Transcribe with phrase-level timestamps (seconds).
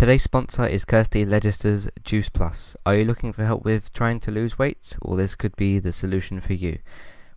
[0.00, 2.74] Today's sponsor is Kirsty Legister's Juice Plus.
[2.86, 4.96] Are you looking for help with trying to lose weight?
[5.02, 6.78] Well, this could be the solution for you.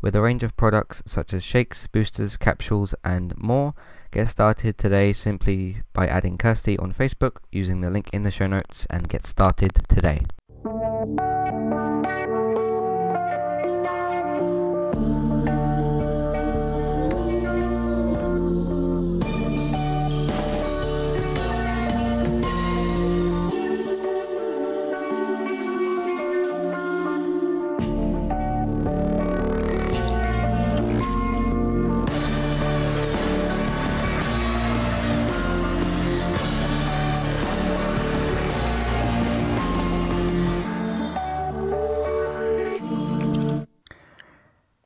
[0.02, 3.74] With a range of products such as shakes, boosters, capsules, and more,
[4.12, 8.48] get started today simply by adding Kirsty on Facebook using the link in the show
[8.48, 10.22] notes and get started today.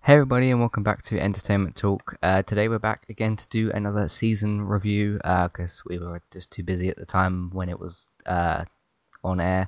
[0.07, 2.15] Hey everybody and welcome back to Entertainment Talk.
[2.23, 6.49] Uh, today we're back again to do another season review because uh, we were just
[6.49, 8.63] too busy at the time when it was uh,
[9.21, 9.67] on air.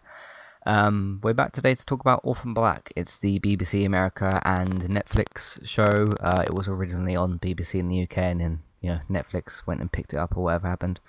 [0.65, 2.93] Um, we're back today to talk about Orphan Black.
[2.95, 6.13] It's the BBC America and Netflix show.
[6.21, 9.81] Uh, it was originally on BBC in the UK and then you know Netflix went
[9.81, 11.01] and picked it up or whatever happened.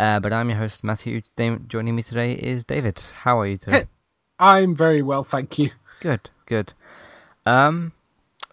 [0.00, 1.20] Uh, but I'm your host Matthew.
[1.68, 3.02] Joining me today is David.
[3.24, 3.88] How are you today?
[4.38, 5.72] I'm very well, thank you.
[6.00, 6.72] Good, good.
[7.44, 7.92] Um,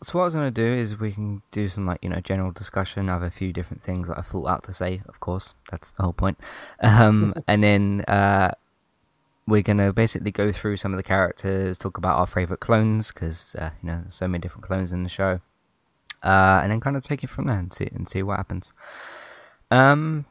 [0.03, 2.19] so what I was going to do is we can do some like you know
[2.21, 3.09] general discussion.
[3.09, 5.02] I have a few different things that I thought out to say.
[5.08, 6.39] Of course, that's the whole point.
[6.83, 8.52] Um, and then uh,
[9.47, 13.11] we're going to basically go through some of the characters, talk about our favorite clones
[13.11, 15.39] because uh, you know there's so many different clones in the show,
[16.23, 18.73] uh, and then kind of take it from there and see and see what happens.
[19.69, 20.25] Um,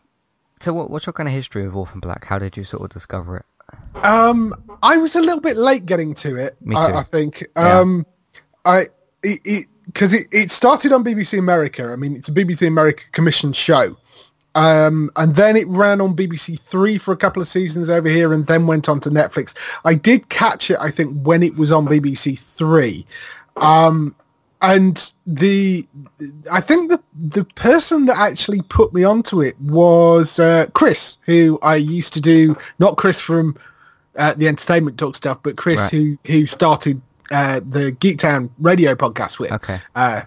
[0.60, 2.24] so what, what's your kind of history of Orphan Black?
[2.24, 4.04] How did you sort of discover it?
[4.04, 6.56] Um, I was a little bit late getting to it.
[6.60, 6.80] Me too.
[6.80, 7.46] I, I think.
[7.56, 8.04] Um.
[8.64, 8.88] I
[9.22, 11.90] it because it, it, it, started on BBC America.
[11.92, 13.96] I mean, it's a BBC America commissioned show.
[14.54, 18.32] Um, and then it ran on BBC Three for a couple of seasons over here,
[18.32, 19.54] and then went on to Netflix.
[19.84, 23.06] I did catch it, I think, when it was on BBC Three,
[23.56, 24.14] um,
[24.60, 25.86] and the
[26.50, 31.58] I think the the person that actually put me onto it was uh, Chris, who
[31.62, 33.56] I used to do not Chris from
[34.16, 35.90] uh, the Entertainment Talk stuff, but Chris right.
[35.92, 37.00] who who started
[37.30, 39.52] uh, the Geektown radio podcast with.
[39.52, 39.80] Okay.
[39.94, 40.22] Uh,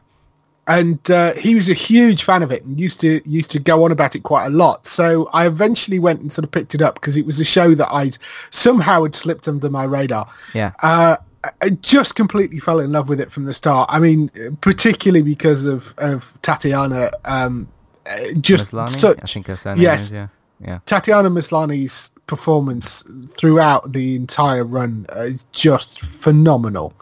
[0.68, 3.84] and uh, he was a huge fan of it and used to used to go
[3.84, 4.88] on about it quite a lot.
[4.88, 7.76] So I eventually went and sort of picked it up because it was a show
[7.76, 8.18] that I'd
[8.52, 10.32] somehow had slipped under my radar.
[10.54, 10.72] Yeah.
[10.82, 11.18] Uh,
[11.62, 13.90] I just completely fell in love with it from the start.
[13.92, 14.30] I mean,
[14.62, 17.12] particularly because of of Tatiana.
[17.26, 17.68] Um,
[18.06, 18.90] uh, just Maslany?
[18.90, 20.28] such, I think her surname yes, is, yeah.
[20.64, 20.80] Yeah.
[20.86, 26.94] Tatiana Maslany's performance throughout the entire run is just phenomenal.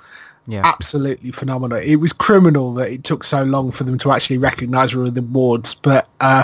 [0.48, 0.62] Yeah.
[0.66, 1.78] Absolutely phenomenal.
[1.78, 5.16] It was criminal that it took so long for them to actually recognise her with
[5.16, 6.44] the awards, but uh,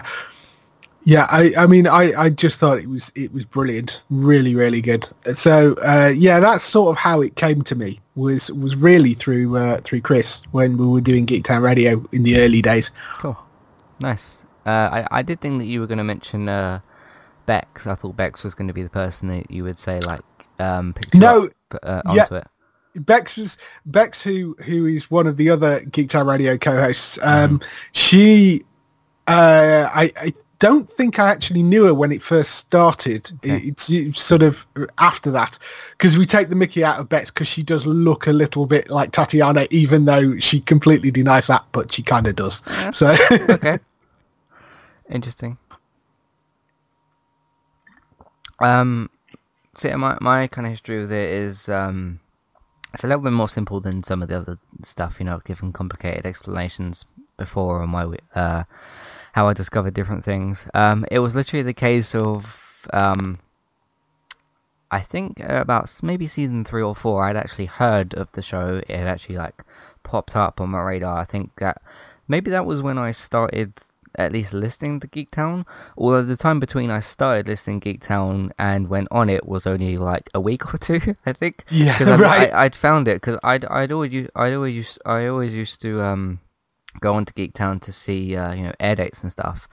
[1.07, 4.81] yeah, I, I mean, I, I just thought it was it was brilliant, really, really
[4.81, 5.07] good.
[5.35, 9.55] So uh, yeah, that's sort of how it came to me was was really through
[9.55, 12.91] uh, through Chris when we were doing Geektown Radio in the early days.
[13.19, 13.37] Cool,
[14.01, 14.43] nice.
[14.65, 16.81] Uh, I I did think that you were going to mention uh,
[17.47, 17.87] Bex.
[17.87, 20.21] I thought Bex was going to be the person that you would say like
[20.59, 22.41] um no up, uh, onto yeah.
[22.41, 22.47] it.
[23.05, 27.17] Bex was Bex, who who is one of the other Geektown Radio co-hosts.
[27.21, 27.63] Um, mm.
[27.93, 28.63] She,
[29.27, 33.29] uh, I, I don't think I actually knew her when it first started.
[33.35, 33.67] Okay.
[33.67, 34.65] It's, it's, sort of
[34.97, 35.57] after that
[35.91, 38.89] because we take the Mickey out of Bex because she does look a little bit
[38.89, 42.63] like Tatiana, even though she completely denies that, but she kind of does.
[42.67, 42.91] Yeah.
[42.91, 43.79] So okay,
[45.09, 45.57] interesting.
[48.59, 49.09] Um,
[49.75, 52.19] so my my kind of history with it is um,
[52.93, 55.17] it's a little bit more simple than some of the other stuff.
[55.19, 57.05] You know, giving complicated explanations
[57.37, 58.63] before on my uh,
[59.33, 60.67] how I discovered different things.
[60.73, 63.39] Um, it was literally the case of um,
[64.89, 67.23] I think about maybe season three or four.
[67.23, 68.81] I'd actually heard of the show.
[68.87, 69.63] It actually like
[70.03, 71.19] popped up on my radar.
[71.19, 71.81] I think that
[72.27, 73.73] maybe that was when I started
[74.17, 75.65] at least listening to Geektown.
[75.97, 80.29] Although the time between I started listening Geektown and went on it was only like
[80.33, 81.63] a week or two, I think.
[81.69, 82.51] Yeah, I'd, right.
[82.51, 86.01] I, would found it because I'd I'd always I'd always used I always used to
[86.01, 86.39] um
[86.99, 89.67] go on to Geektown to see uh, you know air dates and stuff.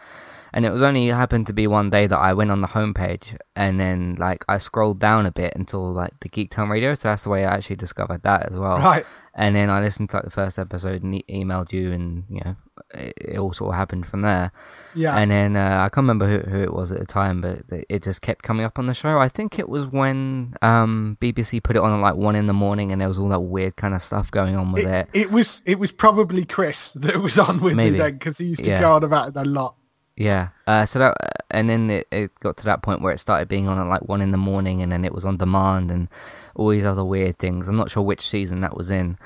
[0.55, 3.37] And it was only happened to be one day that I went on the homepage
[3.57, 6.95] and then like I scrolled down a bit until like the Geektown radio.
[6.95, 8.79] So that's the way I actually discovered that as well.
[8.79, 9.05] Right.
[9.35, 12.41] And then I listened to like the first episode and e- emailed you, and you
[12.45, 12.55] know
[12.95, 14.53] it, it, all sort of happened from there.
[14.95, 15.17] Yeah.
[15.17, 18.05] And then uh, I can't remember who, who it was at the time, but it
[18.05, 19.19] just kept coming up on the show.
[19.19, 22.53] I think it was when um, BBC put it on at like one in the
[22.53, 25.09] morning, and there was all that weird kind of stuff going on with it.
[25.13, 27.95] It, it was it was probably Chris that was on with Maybe.
[27.95, 28.81] me then because he used to yeah.
[28.81, 29.75] go on about it a lot.
[30.17, 30.49] Yeah.
[30.67, 31.17] Uh, so that,
[31.51, 34.09] and then it, it got to that point where it started being on at like
[34.09, 36.09] one in the morning, and then it was on demand, and
[36.55, 37.69] all these other weird things.
[37.69, 39.19] I'm not sure which season that was in.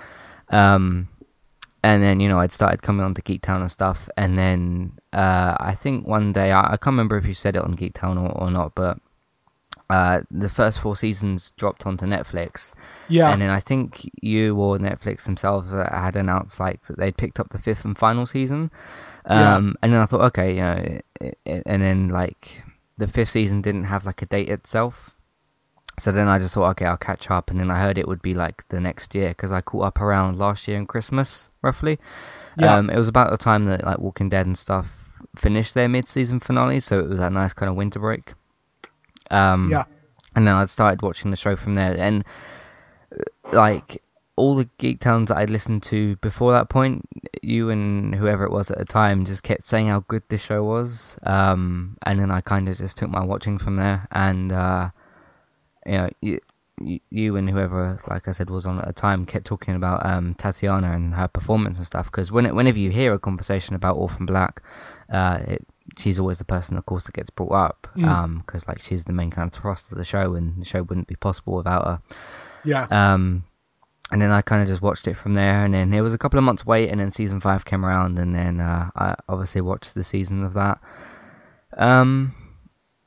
[0.49, 1.09] Um,
[1.83, 5.57] and then you know I'd started coming on to Geektown and stuff, and then uh,
[5.61, 8.31] I think one day I, I can't remember if you said it on Geektown or,
[8.31, 8.99] or not, but
[9.91, 12.75] uh, the first four seasons dropped onto Netflix.
[13.09, 13.33] Yeah.
[13.33, 17.41] And then I think you or Netflix themselves uh, had announced like that they'd picked
[17.41, 18.71] up the fifth and final season.
[19.25, 22.63] Um, And then I thought, okay, you know, it, it, and then like
[22.99, 25.15] the fifth season didn't have like a date itself.
[25.99, 27.51] So then I just thought, okay, I'll catch up.
[27.51, 30.01] And then I heard it would be like the next year because I caught up
[30.01, 31.99] around last year and Christmas, roughly.
[32.57, 32.77] Yeah.
[32.77, 36.41] Um, it was about the time that like Walking Dead and stuff finished their mid-season
[36.41, 38.35] finale, so it was that nice kind of winter break.
[39.31, 39.85] Um, Yeah.
[40.35, 42.25] And then I started watching the show from there, and
[43.53, 44.03] like
[44.37, 47.09] all the geek towns that I'd listened to before that point,
[47.43, 50.63] you and whoever it was at the time just kept saying how good this show
[50.63, 51.17] was.
[51.25, 54.91] Um, and then I kind of just took my watching from there, and uh,
[55.87, 56.41] you know, you,
[56.81, 60.07] you, you and whoever, like I said, was on at the time, kept talking about
[60.07, 62.07] um, Tatiana and her performance and stuff.
[62.07, 64.63] Because when, whenever you hear a conversation about Orphan Black,
[65.11, 67.89] uh, it, she's always the person, of course, that gets brought up.
[67.95, 71.09] Because like she's the main kind of thrust of the show, and the show wouldn't
[71.09, 72.03] be possible without her.
[72.65, 72.87] Yeah.
[72.91, 73.45] Um,
[74.11, 76.19] and then I kind of just watched it from there, and then it was a
[76.19, 79.61] couple of months wait, and then season five came around, and then uh, I obviously
[79.61, 80.81] watched the season of that.
[81.77, 82.35] Um,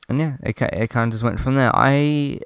[0.08, 1.74] and yeah, it it kind of just went from there.
[1.74, 2.40] I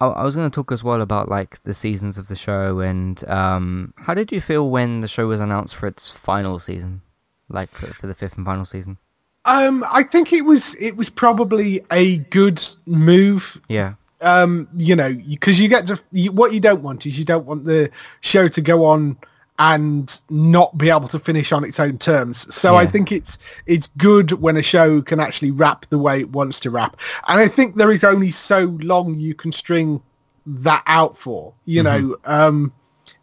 [0.00, 2.80] I, I was going to talk as well about like the seasons of the show,
[2.80, 7.02] and um, how did you feel when the show was announced for its final season,
[7.48, 8.98] like for, for the fifth and final season?
[9.44, 13.60] Um, I think it was it was probably a good move.
[13.68, 17.24] Yeah, Um, you know, because you get to you, what you don't want is you
[17.24, 17.90] don't want the
[18.20, 19.16] show to go on
[19.60, 22.52] and not be able to finish on its own terms.
[22.54, 26.30] So I think it's it's good when a show can actually wrap the way it
[26.30, 26.96] wants to wrap.
[27.26, 30.00] And I think there is only so long you can string
[30.46, 31.54] that out for.
[31.64, 32.72] You know, um,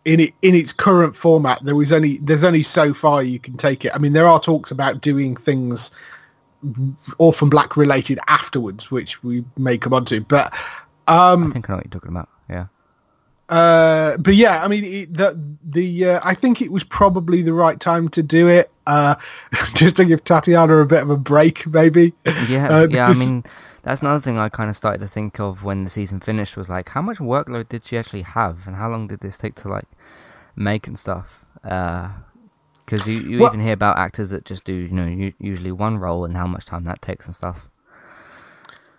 [0.05, 3.57] in it in its current format, there was only there's only so far you can
[3.57, 3.91] take it.
[3.93, 5.91] I mean, there are talks about doing things
[7.17, 10.21] Orphan Black related afterwards, which we may come on to.
[10.21, 10.53] But
[11.07, 12.29] um I think I know what you're talking about.
[12.49, 12.67] Yeah,
[13.49, 17.53] uh, but yeah, I mean, it, the the uh, I think it was probably the
[17.53, 18.71] right time to do it.
[18.87, 19.15] Uh,
[19.73, 22.13] just to give Tatiana a bit of a break, maybe.
[22.47, 23.07] yeah, Uh, yeah.
[23.07, 23.43] I mean,
[23.85, 26.69] that's another thing I kind of started to think of when the season finished was
[26.69, 29.69] like, how much workload did she actually have, and how long did this take to
[29.69, 29.85] like
[30.55, 31.39] make and stuff?
[31.61, 35.97] Because you you Well- even hear about actors that just do you know usually one
[35.97, 37.67] role and how much time that takes and stuff.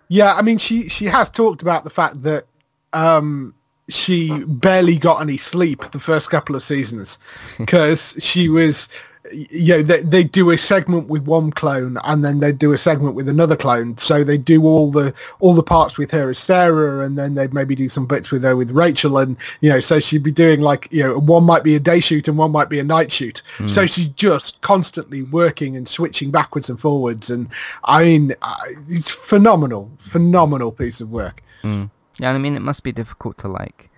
[0.09, 2.45] Yeah, I mean, she she has talked about the fact that
[2.93, 3.53] um,
[3.89, 7.17] she barely got any sleep the first couple of seasons
[7.57, 8.87] because she was,
[9.31, 12.77] you know, they they do a segment with one clone and then they do a
[12.77, 13.97] segment with another clone.
[13.97, 17.53] So they do all the all the parts with her as Sarah, and then they'd
[17.53, 20.61] maybe do some bits with her with Rachel, and you know, so she'd be doing
[20.61, 23.11] like you know, one might be a day shoot and one might be a night
[23.11, 23.41] shoot.
[23.67, 27.49] So she's just constantly working and switching backwards and forwards, and
[27.83, 28.35] I mean,
[28.89, 31.43] it's phenomenal, phenomenal piece of work.
[31.63, 31.89] Mm.
[32.19, 33.89] Yeah, I mean, it must be difficult to like.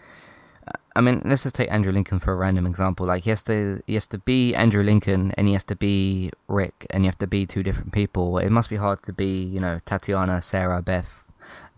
[0.99, 3.05] I mean, let's just take Andrew Lincoln for a random example.
[3.07, 6.29] Like, he has to he has to be Andrew Lincoln, and he has to be
[6.49, 8.37] Rick, and you have to be two different people.
[8.37, 11.23] It must be hard to be, you know, Tatiana, Sarah, Beth,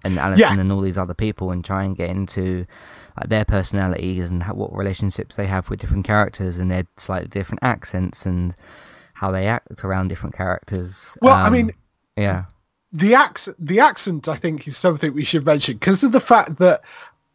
[0.04, 2.66] and Alison, and all these other people, and try and get into
[3.16, 7.28] like their personalities and how, what relationships they have with different characters and their slightly
[7.28, 8.56] different accents and
[9.14, 11.16] how they act around different characters.
[11.22, 11.72] Well, I Um, mean,
[12.18, 12.46] yeah,
[12.92, 16.58] the accent the accent i think is something we should mention because of the fact
[16.60, 16.82] that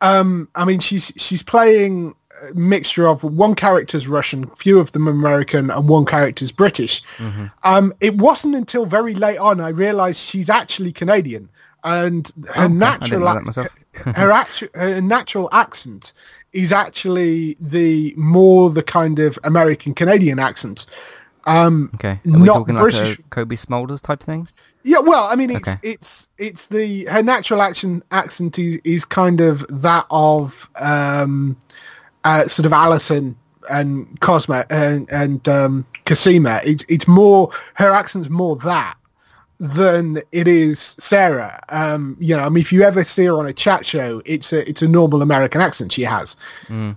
[0.01, 2.15] um i mean she's she's playing
[2.51, 7.03] a mixture of one character's russian few of them american and one character's british
[7.63, 11.49] um it wasn't until very late on i realized she's actually canadian
[11.85, 12.57] and her Oh, okay.
[12.57, 13.37] I didn't natural ac-
[14.17, 16.13] her actual her natural accent
[16.53, 20.85] is actually the more the kind of american canadian accent
[21.47, 22.09] um okay.
[22.27, 24.49] Are we not talking British- like a Cobie Smulders type thing?
[24.87, 25.79] Yeah, well, I mean, it's Okay.
[25.83, 31.57] it's it's the her natural action accent is, is kind of that of um,
[32.23, 33.37] uh, sort of Alison
[33.69, 36.61] and Cosma and and um, Cosima.
[36.65, 38.95] It's it's more her accent's more that
[39.59, 41.59] than it is Sarah.
[41.71, 44.53] Um, you know, I mean, if you ever see her on a chat show, it's
[44.53, 46.37] a it's a normal American accent she has,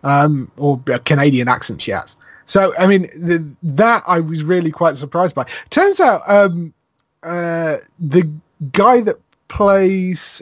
[0.03, 2.15] um, or a Canadian accent she has.
[2.45, 5.45] So, I mean, the, that I was really quite surprised by.
[5.69, 6.73] Turns out, um,
[7.23, 8.31] uh, the
[8.71, 10.41] guy that plays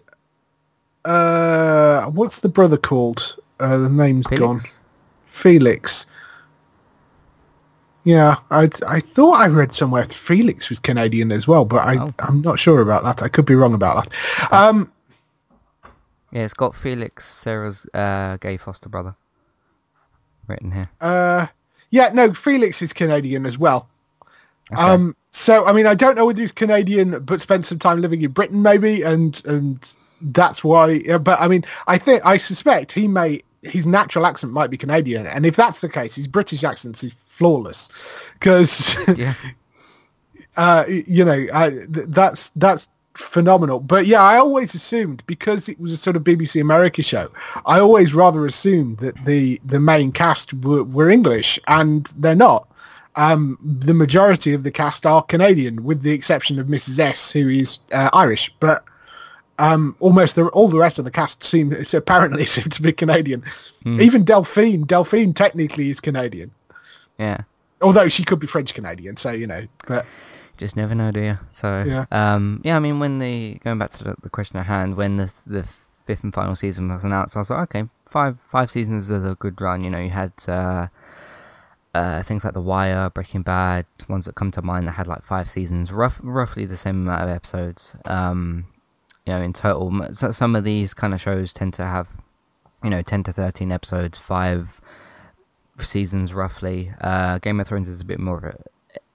[1.06, 3.38] uh, what's the brother called?
[3.60, 4.60] Uh, the name's gone.
[4.60, 4.82] Felix?
[5.28, 6.06] Felix.
[8.04, 12.14] Yeah, I I thought I read somewhere Felix was Canadian as well, but I Oh.
[12.20, 13.22] I'm not sure about that.
[13.24, 14.54] I could be wrong about that.
[14.54, 14.92] Um,
[16.32, 19.16] Yeah, it's got Felix, Sarah's uh, gay foster brother,
[20.48, 20.90] written here.
[21.02, 21.48] uh,
[21.90, 23.88] yeah, no, Felix is Canadian as well.
[24.72, 24.82] Okay.
[24.82, 28.22] Um, so I mean, I don't know whether he's Canadian, but spent some time living
[28.22, 31.00] in Britain, maybe, and and that's why.
[31.18, 35.28] But I mean, I think I suspect he may his natural accent might be Canadian,
[35.28, 37.90] and if that's the case, his British accent is flawless,
[38.34, 39.36] because yeah,
[40.58, 43.80] uh, you know I, th- that's that's phenomenal.
[43.80, 47.30] But yeah, I always assumed because it was a sort of BBC America show,
[47.66, 52.68] I always rather assumed that the the main cast were, were English, and they're not.
[53.18, 57.00] Um, the majority of the cast are Canadian, with the exception of Mrs.
[57.00, 58.54] S, who is uh, Irish.
[58.60, 58.84] But
[59.60, 63.44] um, almost the, all the rest of the cast seem apparently seem to be Canadian.
[63.86, 66.52] Even Delphine, Delphine technically is Canadian,
[67.18, 67.42] yeah.
[67.82, 69.16] although she could be French Canadian.
[69.18, 70.06] So you know, but
[70.58, 71.40] Just never know, do you?
[71.52, 72.06] So, Yeah.
[72.12, 72.76] um, yeah.
[72.76, 75.66] I mean, when the going back to the, the question at hand, when the the
[76.06, 79.36] fifth and final season was announced, I was like, okay, five five seasons is a
[79.40, 79.84] good run.
[79.84, 80.88] You know, you had uh,
[81.98, 85.24] uh, things like The Wire, Breaking Bad, ones that come to mind that had like
[85.24, 87.96] five seasons, rough, roughly the same amount of episodes.
[88.06, 88.66] Um,
[89.26, 92.08] you know, in total, so some of these kind of shows tend to have,
[92.84, 94.80] you know, ten to thirteen episodes, five
[95.80, 96.94] seasons roughly.
[97.02, 98.58] Uh, Game of Thrones is a bit more of a,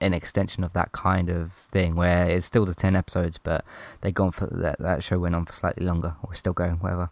[0.01, 3.65] an extension of that kind of thing, where it's still the ten episodes, but
[4.03, 4.79] they go on for that.
[4.81, 7.09] That show went on for slightly longer, or still going, whatever.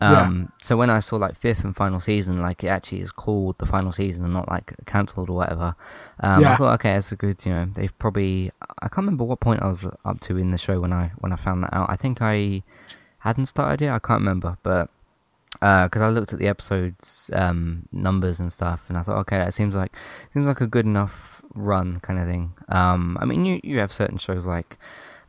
[0.00, 0.22] Yeah.
[0.22, 3.58] Um, So when I saw like fifth and final season, like it actually is called
[3.58, 5.74] the final season and not like cancelled or whatever.
[6.20, 7.44] Um, I thought, okay, that's a good.
[7.44, 8.52] You know, they've probably.
[8.80, 11.32] I can't remember what point I was up to in the show when I when
[11.32, 11.90] I found that out.
[11.90, 12.62] I think I
[13.20, 13.92] hadn't started yet.
[13.94, 14.88] I can't remember, but
[15.52, 19.54] because I looked at the episodes um, numbers and stuff, and I thought, okay, that
[19.54, 19.96] seems like
[20.32, 22.52] seems like a good enough run kind of thing.
[22.68, 24.78] Um, I mean, you you have certain shows like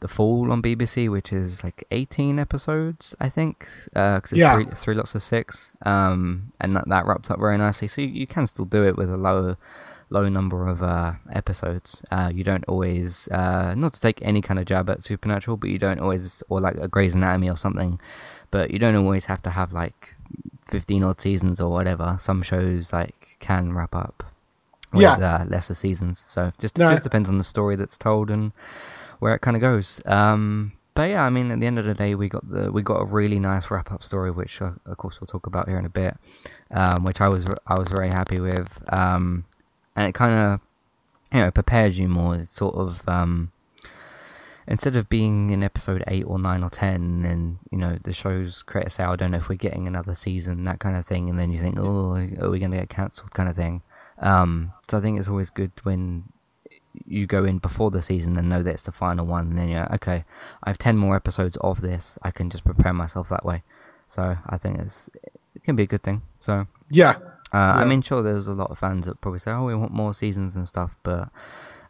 [0.01, 4.55] The Fall on BBC, which is like 18 episodes, I think, because it's Yeah.
[4.55, 7.87] three, three lots of six, um, and that, that wrapped up very nicely.
[7.89, 9.57] So you, you can still do it with a low
[10.11, 12.01] low number of uh, episodes.
[12.09, 15.69] Uh, you don't always, uh, not to take any kind of jab at Supernatural, but
[15.69, 17.99] you don't always, or like a Grey's Anatomy or something,
[18.49, 20.15] but you don't always have to have like
[20.71, 22.15] 15 odd seasons or whatever.
[22.19, 24.23] Some shows like can wrap up
[24.93, 25.11] with Yeah.
[25.13, 26.23] uh, lesser seasons.
[26.25, 26.89] So just No.
[26.91, 28.51] just depends on the story that's told and
[29.19, 30.01] where it kind of goes.
[30.05, 32.81] Um, but yeah, I mean, at the end of the day, we got the we
[32.81, 35.79] got a really nice wrap up story, which uh, of course we'll talk about here
[35.79, 36.17] in a bit.
[36.71, 39.45] Um, which I was I was very happy with, um,
[39.95, 40.59] and it kind of
[41.31, 42.35] you know prepares you more.
[42.35, 43.51] It's sort of um,
[44.67, 48.63] instead of being in episode eight or nine or ten, and you know the show's
[48.63, 51.39] creators say, "I don't know if we're getting another season," that kind of thing, and
[51.39, 53.83] then you think, "Oh, are we going to get cancelled, kind of thing.
[54.17, 56.25] Um, so I think it's always good when
[57.07, 59.69] you go in before the season and know that it's the final one, and then
[59.69, 60.25] you're like, okay,
[60.63, 62.17] I have ten more episodes of this.
[62.23, 63.63] I can just prepare myself that way.
[64.07, 65.09] So I think it's
[65.55, 66.21] it can be a good thing.
[66.39, 67.15] So yeah,
[67.53, 69.91] uh, I mean, sure, there's a lot of fans that probably say, "Oh, we want
[69.91, 71.29] more seasons and stuff," but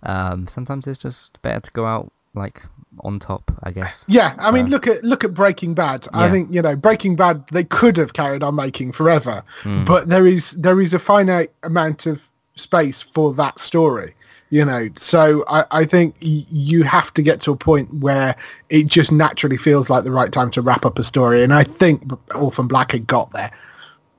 [0.04, 2.64] um, sometimes it's just better to go out like
[3.02, 4.06] on top, I guess.
[4.08, 6.08] Yeah, I mean, look at look at Breaking Bad.
[6.14, 7.48] I think you know Breaking Bad.
[7.52, 9.84] They could have carried on making forever, Hmm.
[9.86, 14.14] but there is there is a finite amount of space for that story.
[14.52, 18.36] You know, so I, I think y- you have to get to a point where
[18.70, 21.64] it just naturally feels like the right time to wrap up a story, and I
[21.64, 23.52] think Orphan Black had got there.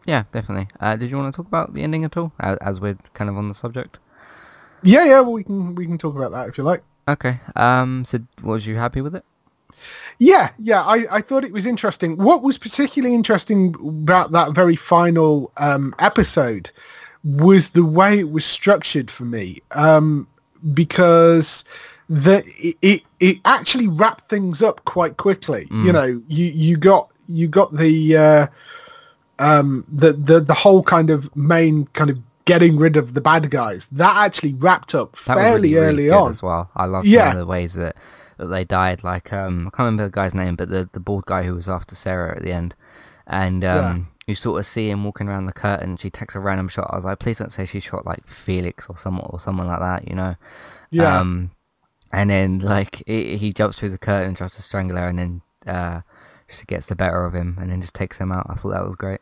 [0.07, 0.69] Yeah, definitely.
[0.79, 3.29] Uh, did you want to talk about the ending at all, as, as we're kind
[3.29, 3.99] of on the subject?
[4.83, 6.83] Yeah, yeah, well, we can we can talk about that if you like.
[7.09, 7.41] Okay.
[7.57, 8.05] Um.
[8.05, 9.25] So, was you happy with it?
[10.19, 12.17] Yeah, yeah, I, I thought it was interesting.
[12.19, 16.71] What was particularly interesting about that very final um, episode
[17.25, 20.27] was the way it was structured for me, um,
[20.75, 21.65] because
[22.09, 25.69] the it, it it actually wrapped things up quite quickly.
[25.71, 28.47] You know, you you got you got the uh,
[29.39, 33.49] um, the the the whole kind of main kind of getting rid of the bad
[33.51, 36.31] guys that actually wrapped up That fairly really, early on.
[36.31, 36.71] as well.
[36.75, 37.35] I love Yeah.
[37.35, 37.95] the ways that,
[38.39, 39.05] that they died.
[39.05, 41.69] Like um, I can't remember the guy's name, but the the bald guy who was
[41.69, 42.75] after Sarah at the end,
[43.27, 45.97] and um, you sort of see him walking around the curtain.
[45.97, 46.89] She takes a random shot.
[46.91, 49.81] I was like, please don't say she shot like Felix or someone or someone like
[49.81, 50.37] that, you know?
[50.91, 51.19] Yeah.
[51.19, 51.51] Um,
[52.13, 55.19] and then like he, he jumps through the curtain and tries to strangle her, and
[55.19, 56.01] then uh,
[56.49, 58.47] she gets the better of him, and then just takes him out.
[58.49, 59.21] I thought that was great.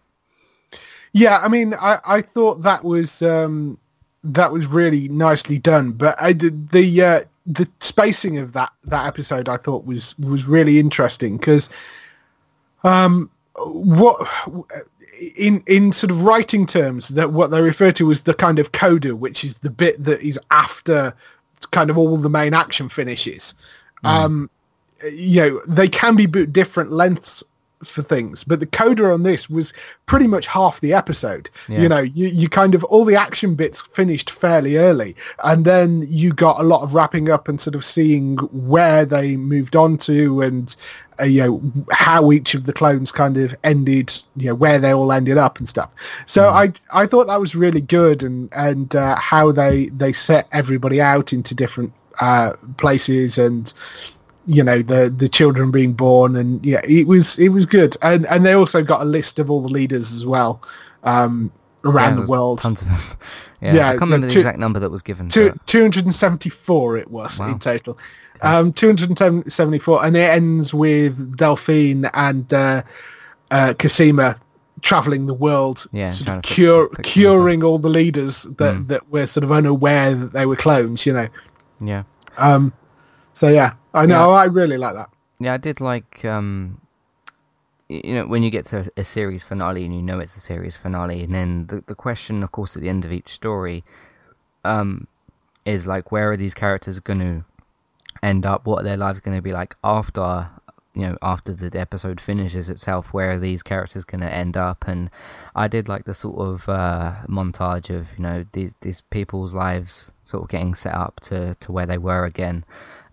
[1.12, 3.78] Yeah, I mean, I, I thought that was um,
[4.24, 9.06] that was really nicely done, but I did the uh, the spacing of that that
[9.06, 11.68] episode I thought was was really interesting because
[12.84, 13.30] um,
[13.66, 14.28] what
[15.36, 18.72] in in sort of writing terms, that what they refer to as the kind of
[18.72, 21.14] coda, which is the bit that is after
[21.70, 23.54] kind of all the main action finishes.
[24.04, 24.08] Mm.
[24.08, 24.50] Um,
[25.04, 27.42] you know, they can be different lengths
[27.84, 29.72] for things, but the coda on this was
[30.06, 31.48] pretty much half the episode.
[31.68, 31.82] Yeah.
[31.82, 36.06] You know, you, you kind of all the action bits finished fairly early, and then
[36.08, 39.98] you got a lot of wrapping up and sort of seeing where they moved on
[39.98, 40.74] to and
[41.20, 44.92] uh, you know how each of the clones kind of ended, you know where they
[44.92, 45.90] all ended up and stuff.
[46.26, 50.48] So I I thought that was really good and and uh, how they they set
[50.52, 53.72] everybody out into different uh, places and
[54.48, 58.26] you know the the children being born and yeah it was it was good and
[58.26, 60.60] and they also got a list of all the leaders as well
[61.04, 61.52] um
[61.84, 62.96] around Yeah, the world Tons of them.
[63.60, 65.28] yeah, Yeah, I can't remember the the exact number that was given.
[65.28, 67.52] Two, but- 274 it was Wow.
[67.52, 67.98] in total
[68.42, 72.82] um 274 and it ends with delphine and uh
[73.50, 74.38] uh Cosima
[74.80, 78.88] traveling the world Yeah, sort of fix- cure, fix curing all the leaders that Mm.
[78.88, 81.28] that were sort of unaware that they were clones you know
[81.80, 82.04] yeah.
[82.36, 82.72] um
[83.34, 86.80] so yeah i know i really like that Yeah, I did like um,
[87.88, 90.40] you know when you get to a, a series finale and you know it's a
[90.40, 93.84] series finale, and then the the question, of course, at the end of each story,
[94.64, 95.06] um,
[95.64, 97.44] is like where are these characters going to
[98.22, 98.66] end up?
[98.66, 100.50] What are their lives going to be like after?
[100.94, 104.88] You know, after the episode finishes itself, where are these characters going to end up?
[104.88, 105.10] And
[105.54, 110.10] I did like the sort of uh, montage of you know these these people's lives
[110.24, 112.64] sort of getting set up to to where they were again.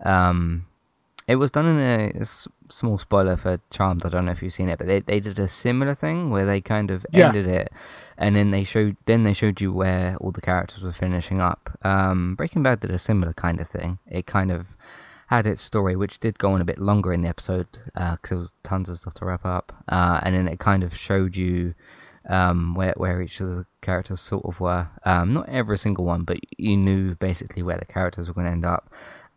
[0.04, 0.66] Um,
[1.28, 1.78] it was done in
[2.20, 2.24] a
[2.70, 4.04] small spoiler for Charms.
[4.04, 6.46] I don't know if you've seen it, but they they did a similar thing where
[6.46, 7.26] they kind of Yeah.
[7.28, 7.72] ended it,
[8.16, 11.70] and then they showed then they showed you where all the characters were finishing up.
[11.82, 13.98] Um, Breaking Bad did a similar kind of thing.
[14.06, 14.76] It kind of
[15.28, 18.38] had its story, which did go on a bit longer in the episode because there
[18.38, 21.74] was tons of stuff to wrap up, uh, and then it kind of showed you
[22.28, 24.88] um, where where each of the characters sort of were.
[25.04, 28.52] Um, not every single one, but you knew basically where the characters were going to
[28.52, 28.88] end up,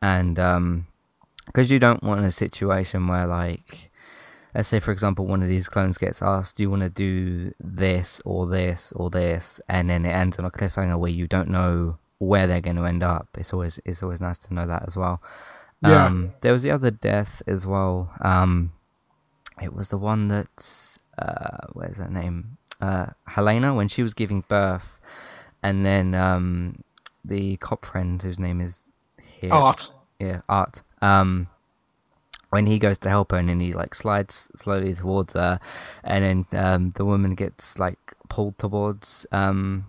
[0.03, 0.85] and um,
[1.49, 3.89] because you don't want a situation where like
[4.53, 7.53] let's say for example one of these clones gets asked do you want to do
[7.59, 9.59] this or this or this?
[9.67, 12.85] And then it ends on a cliffhanger where you don't know where they're going to
[12.85, 13.27] end up.
[13.37, 15.21] It's always it's always nice to know that as well.
[15.81, 16.05] Yeah.
[16.05, 18.11] um there was the other death as well.
[18.21, 18.73] Um
[19.61, 22.57] it was the one that uh where's her name?
[22.81, 24.99] Uh helena when she was giving birth.
[25.63, 26.83] And then um
[27.25, 28.83] the cop friend whose name is
[29.19, 29.91] here art.
[30.19, 30.81] Yeah, Art.
[31.01, 31.47] Um,
[32.49, 35.59] when he goes to help her and then he like slides slowly towards her,
[36.03, 39.85] and then um, the woman gets like pulled towards um,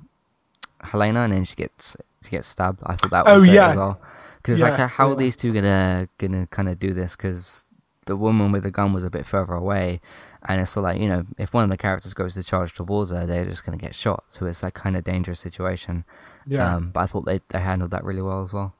[0.82, 2.80] Helena, and then she gets she gets stabbed.
[2.84, 3.70] I thought that was Oh, yeah.
[3.70, 4.00] as well
[4.36, 5.12] because it's like how yeah.
[5.14, 7.16] are these two gonna gonna kind of do this?
[7.16, 7.66] Because
[8.06, 10.00] the woman with the gun was a bit further away.
[10.48, 12.72] And it's sort of like, you know, if one of the characters goes to charge
[12.72, 14.24] towards her, they're just going to get shot.
[14.28, 16.04] So it's like kind of dangerous situation.
[16.46, 18.74] yeah Um, but I thought they, they handled that really well as well.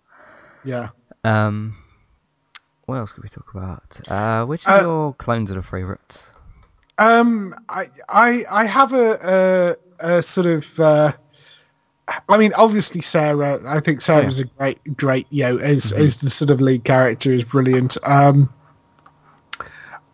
[0.65, 0.89] yeah
[1.23, 1.77] Um,
[2.91, 4.01] what else could we talk about?
[4.11, 6.33] Uh, which of Uh, your clones are the favourites?
[6.99, 10.81] Um, I I I have a a, a sort of.
[10.81, 11.13] Uh,
[12.29, 13.61] I mean, obviously Sarah.
[13.65, 15.29] I think Sarah's a great, great.
[15.31, 17.97] You know, as as the sort of lead character is brilliant.
[18.05, 18.53] Um,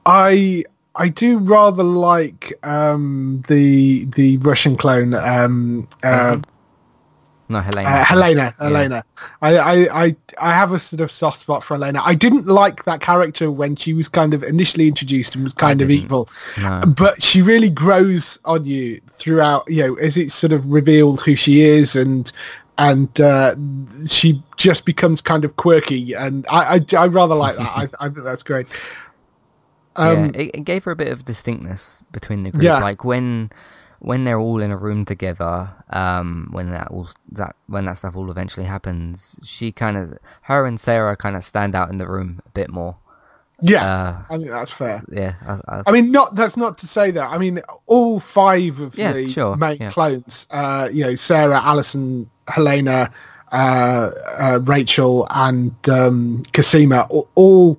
[0.05, 5.15] I I do rather like um the the Russian clone.
[5.15, 6.39] Um, uh,
[7.49, 7.89] No, Helena.
[7.89, 9.05] uh, Helena, Helena.
[9.41, 12.03] I, I, I, I have a sort of soft spot for Helena.
[12.05, 15.81] I didn't like that character when she was kind of initially introduced and was kind
[15.81, 16.29] of evil,
[16.59, 16.83] No.
[16.87, 19.65] but she really grows on you throughout.
[19.69, 22.31] You know, as it's sort of revealed who she is, and
[22.79, 23.55] and uh,
[24.07, 27.63] she just becomes kind of quirky, and I, I, I rather like that.
[27.63, 28.67] I, I think that's great.
[29.95, 32.65] Um, yeah, it, it gave her a bit of distinctness between the group.
[32.65, 32.81] Yeah.
[32.81, 33.51] Like when
[34.07, 38.17] when they're all in a room together, um, when that all that when that stuff
[38.17, 42.09] all eventually happens, she kind of her and Sarah kind of stand out in the
[42.09, 42.99] room a bit more.
[43.61, 45.05] yeah, Uh, I think that's fair.
[45.11, 47.31] yeah, I, I, I mean, not that's not to say that.
[47.31, 49.89] I mean, all five of Yeah, the sure, main yeah.
[49.89, 53.13] clones, uh, you know, Sarah, Alison, Helena,
[53.53, 57.79] uh, uh, Rachel, and um, Cosima, a- all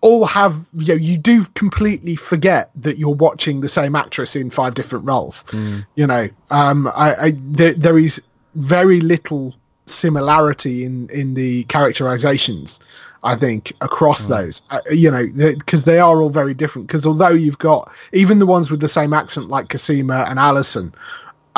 [0.00, 4.50] all have you know you do completely forget that you're watching the same actress in
[4.50, 5.44] five different roles.
[5.48, 5.86] Mm.
[5.96, 8.22] You know, um, I, I there, there is
[8.54, 9.54] very little
[9.86, 12.80] similarity in in the characterizations.
[13.24, 16.86] I think across those, uh, you know, because they are all very different.
[16.86, 20.94] Because although you've got even the ones with the same accent, like Cosima and Alison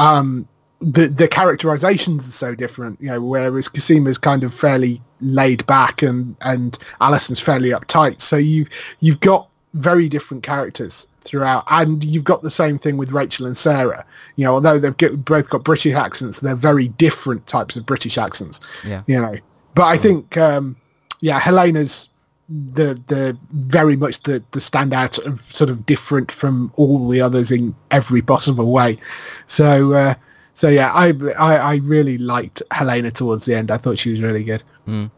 [0.01, 0.49] um,
[0.81, 3.01] the the characterizations are so different.
[3.01, 8.21] You know, whereas Cosima's kind of fairly laid back and and Alison's fairly uptight.
[8.21, 8.69] So you've
[9.01, 13.57] you've got very different characters throughout, and you've got the same thing with Rachel and
[13.57, 14.05] Sarah.
[14.37, 18.19] You know, although they've get, both got British accents, they're very different types of British
[18.19, 18.61] accents.
[18.85, 19.03] Yeah.
[19.07, 19.37] You know,
[19.75, 20.77] but I think, um,
[21.21, 22.09] yeah, Helena's
[22.49, 27.53] the the very much the the standout of sort of different from all the others
[27.53, 28.99] in every possible way.
[29.47, 30.15] So uh,
[30.55, 33.71] so yeah, I, I I really liked Helena towards the end.
[33.71, 34.63] I thought she was really good.
[34.87, 35.11] Mm.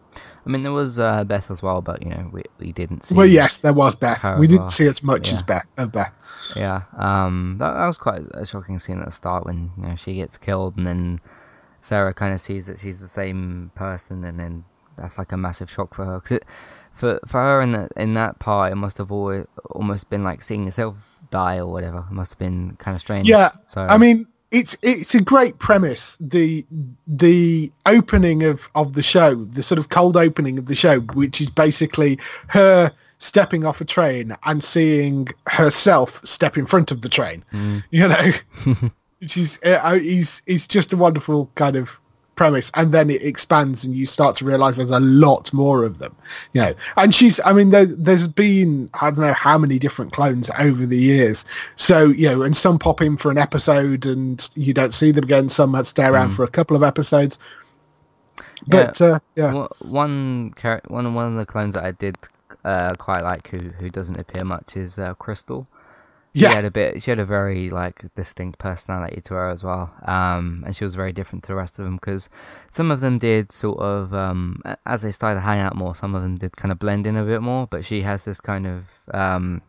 [0.44, 3.14] I mean, there was uh, Beth as well, but you know, we we didn't see.
[3.14, 4.18] Well, yes, there was Beth.
[4.18, 4.70] her We didn't well.
[4.70, 5.34] see as much Yeah.
[5.34, 5.66] as Beth.
[5.78, 6.12] Of Beth.
[6.56, 9.96] Yeah, um, that, that was quite a shocking scene at the start when you know
[9.96, 11.20] she gets killed, and then
[11.80, 14.64] Sarah kind of sees that she's the same person, and then
[14.96, 16.20] that's like a massive shock for her.
[16.20, 16.44] Cause it,
[16.92, 20.42] for for her in that in that part, it must have always, almost been like
[20.42, 20.96] seeing yourself
[21.30, 22.04] die or whatever.
[22.10, 23.28] It must have been kind of strange.
[23.28, 26.16] Yeah, So I mean, it's it's a great premise.
[26.20, 26.64] The
[27.06, 31.40] the opening of of the show, the sort of cold opening of the show, which
[31.40, 37.08] is basically her stepping off a train and seeing herself step in front of the
[37.08, 37.42] train.
[37.52, 37.82] Mm.
[37.90, 38.32] You know,
[39.20, 41.98] which is uh, is is just a wonderful kind of
[42.42, 45.98] premise and then it expands and you start to realize there's a lot more of
[45.98, 46.14] them
[46.54, 46.74] you know.
[46.96, 50.84] And she's i mean there, there's been i don't know how many different clones over
[50.86, 51.44] the years.
[51.76, 55.24] So you know and some pop in for an episode and you don't see them
[55.24, 55.48] again.
[55.48, 56.34] Some might stay around Mm.
[56.36, 57.38] for a couple of episodes.
[58.66, 59.66] But uh, yeah.
[59.80, 62.16] One character one one of the clones that I did
[62.64, 65.66] uh, quite like, who who doesn't appear much, is uh, Krystal.
[66.34, 67.02] She had a bit.
[67.02, 70.94] She had a very like distinct personality to her as well, um, and she was
[70.94, 72.30] very different to the rest of them because
[72.70, 75.94] some of them did sort of um, as they started to hang out more.
[75.94, 78.40] Some of them did kind of blend in a bit more, but she has this
[78.40, 79.60] kind of um,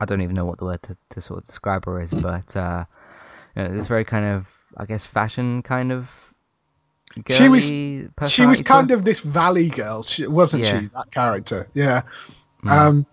[0.00, 2.56] I don't even know what the word to, to sort of describe her is, but
[2.56, 2.86] uh,
[3.54, 6.08] you know, this very kind of I guess fashion kind of.
[7.28, 8.78] She was- she was personality to her.
[8.80, 10.80] kind of this valley girl she, wasn't Yeah.
[10.80, 12.02] she that character yeah
[12.64, 12.70] Mm.
[12.70, 13.06] um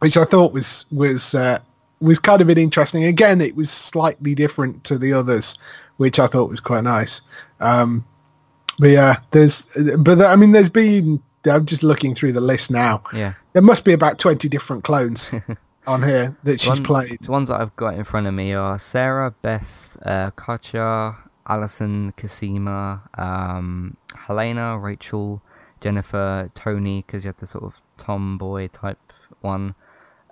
[0.00, 1.58] which i thought was was uh
[2.00, 5.58] was kind of an interesting again it was slightly different to the others
[5.96, 7.20] which i thought was quite nice
[7.60, 8.04] um
[8.78, 9.66] but yeah there's
[9.98, 13.34] but i mean there's been i'm just looking through the list now yeah.
[13.52, 15.32] there must be about 20 different clones
[15.88, 18.52] on here that she's One- played The ones that I've got in front of me
[18.52, 21.16] are Sarah, Beth, uh, Katja,
[21.48, 25.42] Alison, Cosima, um, Helena, Rachel,
[25.80, 28.98] Jennifer, Tony, because you had the sort of tomboy type
[29.40, 29.74] one.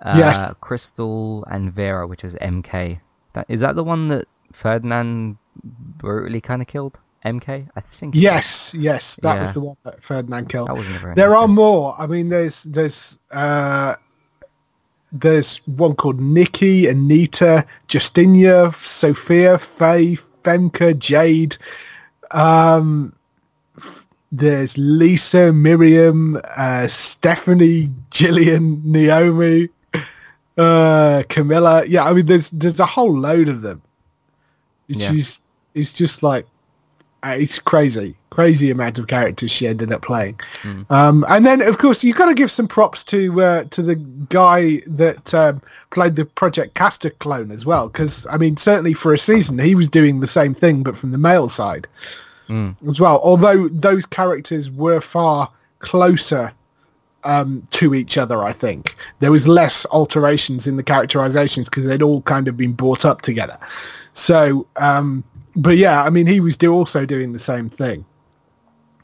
[0.01, 0.53] Uh, Yes.
[0.61, 2.99] Krystal and Veera, which is MK.
[3.33, 6.99] That is that the one that Ferdinand brutally kind of killed?
[7.25, 8.15] MK, I think.
[8.15, 11.15] yes yes that was the one that ferdinand killed that wasn't very.
[11.15, 11.95] There nice are more.
[11.99, 13.95] I mean, there's there's uh,
[15.11, 21.57] there's one called Nikki, Anita, Justinia, Sophia, Faye, Femke, Jade.
[22.31, 23.13] Um,
[24.31, 29.69] there's Lisa, Miriam, uh, Stephanie, Gillian, Naomi,
[30.57, 31.85] uh, Camilla.
[31.85, 33.81] Yeah, I mean, there's there's a whole load of them.
[34.87, 35.11] Yeah.
[35.11, 35.41] She's
[35.73, 36.45] it's just like
[37.23, 40.39] uh, it's crazy, crazy amount of characters she ended up playing.
[40.61, 40.89] Mm.
[40.91, 43.95] Um, and then, of course, you've got to give some props to uh, to the
[43.95, 49.13] guy that um, played the Project Castor clone as well, because I mean, certainly for
[49.13, 51.87] a season, he was doing the same thing, but from the male side
[52.49, 52.77] Mm.
[52.87, 53.19] as well.
[53.21, 56.53] Although those characters were far closer
[57.27, 62.01] um, to each other, I think there was less alterations in the characterizations because they'd
[62.01, 63.57] all kind of been brought up together.
[64.13, 65.23] So, um,
[65.55, 68.05] but yeah, I mean, he was do also doing the same thing.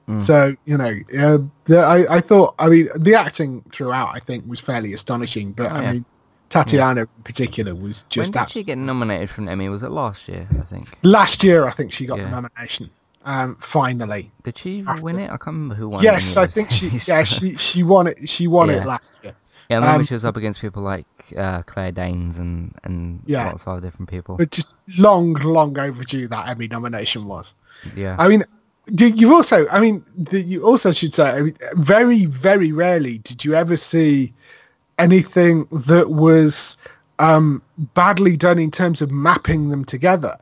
[0.07, 0.23] Mm.
[0.23, 4.45] So you know, uh, the, I, I thought, I mean, the acting throughout, I think,
[4.47, 5.53] was fairly astonishing.
[5.53, 5.91] But Oh, I yeah.
[5.93, 6.05] mean,
[6.49, 8.33] Tatiana in particular was just.
[8.33, 9.69] When did she get nominated for an Emmy?
[9.69, 10.47] Was it last year?
[10.59, 10.97] I think.
[11.03, 11.65] last year.
[11.67, 12.25] I think she got Yeah.
[12.25, 12.89] the nomination.
[13.25, 15.25] Um, finally, Did she After- win it?
[15.25, 16.03] I can't remember who won.
[16.03, 16.89] yes, I think she.
[17.07, 18.27] Yeah, she she won it.
[18.29, 18.81] She won Yeah.
[18.81, 19.33] it last year.
[19.69, 21.05] Yeah, I remember Um, she was up against people like
[21.37, 23.45] uh, Claire Danes and and Yeah.
[23.47, 24.35] lots of other different people.
[24.35, 27.55] But just long, long overdue that Emmy nomination was.
[27.95, 28.43] yeah, I mean,
[28.93, 29.67] do you also?
[29.69, 34.33] I mean, you also should say, I mean, very, very rarely did you ever see
[34.99, 36.77] anything that was
[37.19, 37.61] um,
[37.93, 40.37] badly done in terms of mapping them together.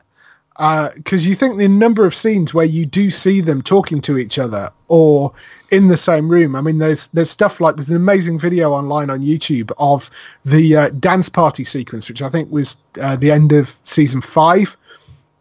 [0.56, 4.38] Because you think the number of scenes where you do see them talking to each
[4.38, 5.32] other or
[5.70, 6.54] in the same room.
[6.54, 10.10] I mean, there's there's stuff like there's an amazing video online on YouTube of
[10.44, 14.76] the uh, dance party sequence, which I think was uh, the end of season five,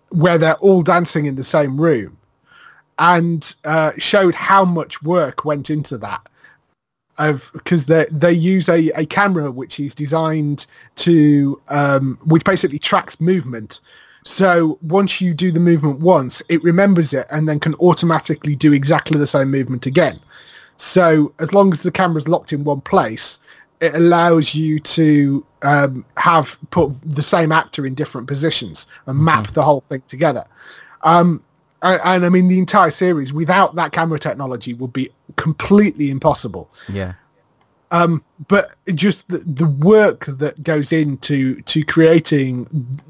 [0.10, 2.17] where they're all dancing in the same room
[2.97, 6.28] and uh, showed how much work went into that
[7.17, 12.80] of because they they use a, a camera which is designed to um, which basically
[12.80, 13.82] tracks movement
[14.23, 18.73] so once you do the movement once it remembers it and then can automatically do
[18.73, 20.19] exactly the same movement again
[20.77, 23.39] so as long as the camera's locked in one place
[23.81, 29.47] it allows you to um, have put the same actor in different positions and map
[29.47, 30.45] the whole thing together.
[31.01, 31.43] Um,
[31.81, 36.69] and, and I mean, the entire series without that camera technology would be completely impossible.
[36.88, 37.13] Yeah.
[37.91, 42.67] Um, but just the, the work that goes into to creating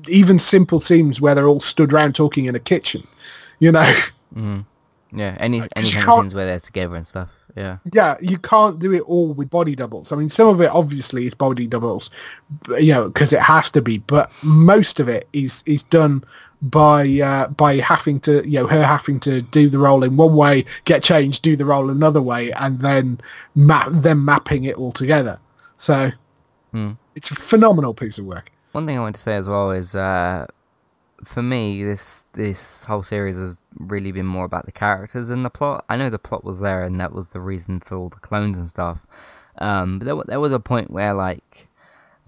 [0.07, 3.05] even simple scenes where they're all stood around talking in a kitchen,
[3.59, 3.93] you know,
[4.35, 4.65] Mm.
[5.13, 5.35] Yeah.
[5.41, 7.29] Any any you kind of can't- scenes where they're together and stuff.
[7.57, 7.79] Yeah.
[7.91, 10.13] yeah, you can't do it all with body doubles.
[10.13, 12.09] I mean, some of it obviously is body doubles,
[12.65, 13.97] but, you know, because it has to be.
[13.97, 16.23] But most of it is is done
[16.61, 20.35] by uh, by having to, you know, her having to do the role in one
[20.35, 23.19] way, get changed, do the role another way, and then
[23.55, 25.39] map them mapping it all together.
[25.77, 26.11] So
[26.71, 26.91] Hmm.
[27.15, 28.51] it's a phenomenal piece of work.
[28.71, 30.45] One thing I want to say as well is, uh,
[31.25, 35.49] for me, this this whole series has really been more about the characters than the
[35.49, 35.83] plot.
[35.89, 38.57] I know the plot was there, and that was the reason for all the clones
[38.57, 38.99] and stuff.
[39.57, 41.67] Um, but there, there was a point where like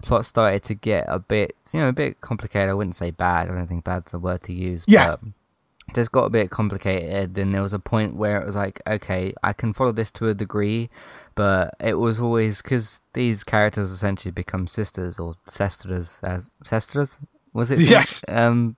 [0.04, 2.68] plot started to get a bit, you know, a bit complicated.
[2.70, 3.48] I wouldn't say bad.
[3.48, 4.84] I don't think bad's the word to use.
[4.86, 5.16] Yeah.
[5.16, 5.20] But
[5.94, 9.34] just got a bit complicated, and there was a point where it was like, okay,
[9.42, 10.88] I can follow this to a degree,
[11.34, 17.20] but it was always because these characters essentially become sisters or sisters as sisters.
[17.52, 17.80] Was it?
[17.80, 18.24] Yes.
[18.28, 18.76] Um,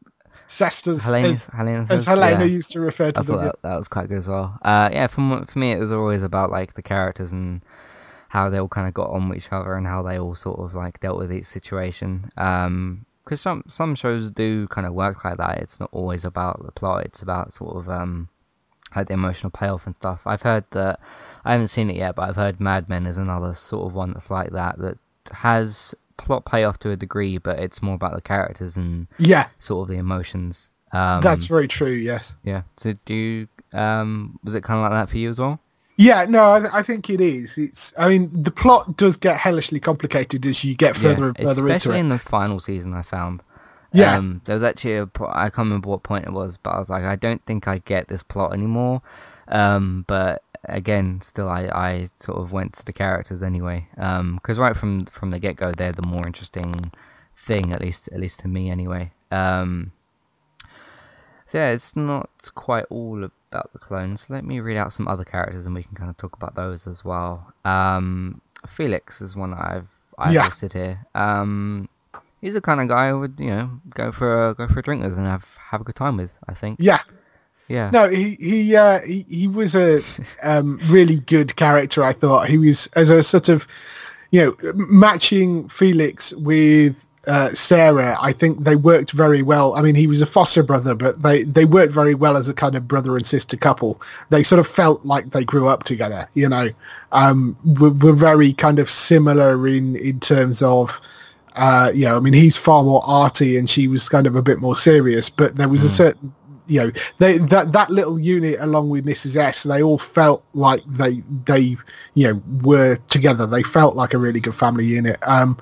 [1.04, 2.04] Helena, as, Helena as?
[2.06, 2.44] Helena Yeah.
[2.44, 3.46] used to refer to I thought them.
[3.46, 4.58] that, that was quite good as well.
[4.62, 7.62] Uh, yeah, for for me, it was always about like the characters and
[8.28, 10.58] how they all kind of got on with each other and how they all sort
[10.60, 12.30] of like dealt with each situation.
[12.36, 15.58] Um, because some some shows do kind of work like that.
[15.58, 17.04] It's not always about the plot.
[17.06, 18.28] It's about sort of um
[18.94, 20.20] like the emotional payoff and stuff.
[20.24, 21.00] I've heard that
[21.44, 24.12] I haven't seen it yet, but I've heard Mad Men is another sort of one
[24.12, 24.98] that's like that that
[25.32, 29.82] has plot payoff to a degree, but it's more about the characters and Yeah, sort
[29.82, 30.70] of the emotions.
[30.92, 31.90] Um, that's very true.
[31.90, 32.32] Yes.
[32.44, 32.62] yeah.
[32.76, 35.58] So do you um was it kind of like that for you as well?
[35.96, 37.56] Yeah, no, I, I think it is.
[37.56, 37.92] It's.
[37.98, 41.72] I mean, the plot does get hellishly complicated as you get further and further into
[41.72, 41.76] it.
[41.76, 42.94] especially in the final season.
[42.94, 43.42] I found.
[43.92, 44.16] Yeah.
[44.16, 46.90] Um, there was actually a I can't remember what point it was, but I was
[46.90, 49.00] like, I don't think I get this plot anymore.
[49.48, 53.88] Um, but again, still, I, I sort of went to the characters anyway.
[53.96, 56.92] Um, because right from from the get go, they're the more interesting
[57.34, 59.12] thing, at least at least to me anyway.
[59.30, 59.92] Um.
[61.56, 64.28] Yeah, it's not quite all about the clones.
[64.28, 66.86] Let me read out some other characters, and we can kind of talk about those
[66.86, 67.50] as well.
[67.64, 69.88] Um, Felix is one I've
[70.18, 70.44] I've Yeah.
[70.44, 71.06] listed here.
[71.14, 71.88] Um,
[72.42, 74.82] he's the kind of guy I would you know go for a go for a
[74.82, 76.38] drink with and have have a good time with.
[76.46, 76.76] I think.
[76.78, 77.00] Yeah,
[77.68, 77.88] Yeah.
[77.90, 80.02] no, he he uh, he, he was a
[80.42, 82.02] um, really good character.
[82.04, 83.66] I thought he was as a sort of,
[84.30, 88.16] you know, matching Felix with uh, Sarah.
[88.20, 89.74] I think they worked very well.
[89.74, 92.54] I mean, he was a foster brother, but they they worked very well as a
[92.54, 94.00] kind of brother and sister couple.
[94.30, 96.28] They sort of felt like they grew up together.
[96.34, 96.70] You know,
[97.12, 101.00] um, were, were very kind of similar in in terms of.
[101.54, 104.42] Uh, you know, I mean, he's far more arty, and she was kind of a
[104.42, 105.30] bit more serious.
[105.30, 106.34] But there was a certain
[106.66, 110.82] you know they that that little unit along with Mrs S they all felt like
[110.86, 111.76] they they
[112.14, 115.56] you know were together they felt like a really good family unit um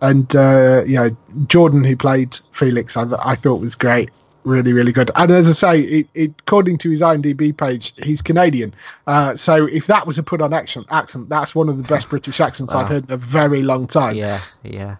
[0.00, 4.10] and uh you know Jordan who played Felix I, I thought was great
[4.44, 8.22] really really good and as I say it, it according to his IMDb page he's
[8.22, 8.74] Canadian
[9.06, 12.08] uh so if that was a put on accent accent that's one of the best
[12.08, 14.40] British accents I've heard in a very long time Yeah.
[14.62, 14.96] Yeah.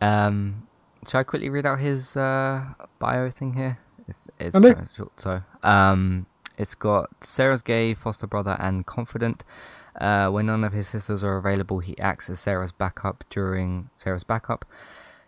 [0.00, 0.66] Um,
[1.08, 2.64] shall I quickly read out his uh
[2.98, 3.78] bio thing here?
[4.08, 6.26] It's it's kind of short, so um,
[6.56, 9.42] it's got Sarah's gay foster brother and confidant.
[10.00, 14.24] Uh, when none of his sisters are available, he acts as Sarah's backup during Sarah's
[14.24, 14.64] backup.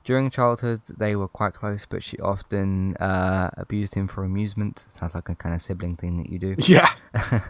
[0.05, 4.85] During childhood, they were quite close, but she often uh, abused him for amusement.
[4.89, 6.55] Sounds like a kind of sibling thing that you do.
[6.59, 6.91] yeah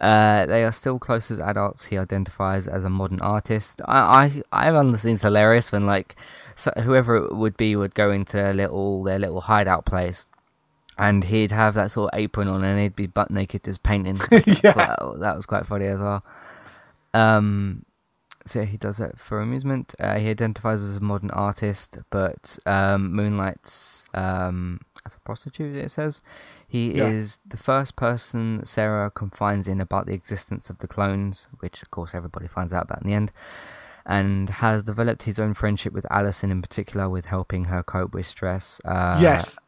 [0.00, 1.84] Uh, they are still close as adults.
[1.86, 3.82] He identifies as a modern artist.
[3.84, 6.16] I I I found this scenes hilarious when like
[6.56, 10.26] so whoever it would be would go into their little their little hideout place,
[10.96, 14.18] and he'd have that sort of apron on, and he'd be butt naked just painting.
[14.30, 14.72] Yeah.
[14.72, 16.24] that, that was quite funny as well.
[17.14, 17.84] Um,
[18.46, 19.94] so he does that for amusement.
[20.00, 25.76] Uh, he identifies as a modern artist, but um, moonlights um, as a prostitute.
[25.76, 26.22] It says
[26.66, 27.04] he Yeah.
[27.04, 31.90] is the first person Sarah confides in about the existence of the clones, which of
[31.90, 33.32] course everybody finds out about in the end.
[34.06, 38.26] And has developed his own friendship with Alison in particular, with helping her cope with
[38.26, 38.80] stress.
[38.84, 39.58] Uh, yes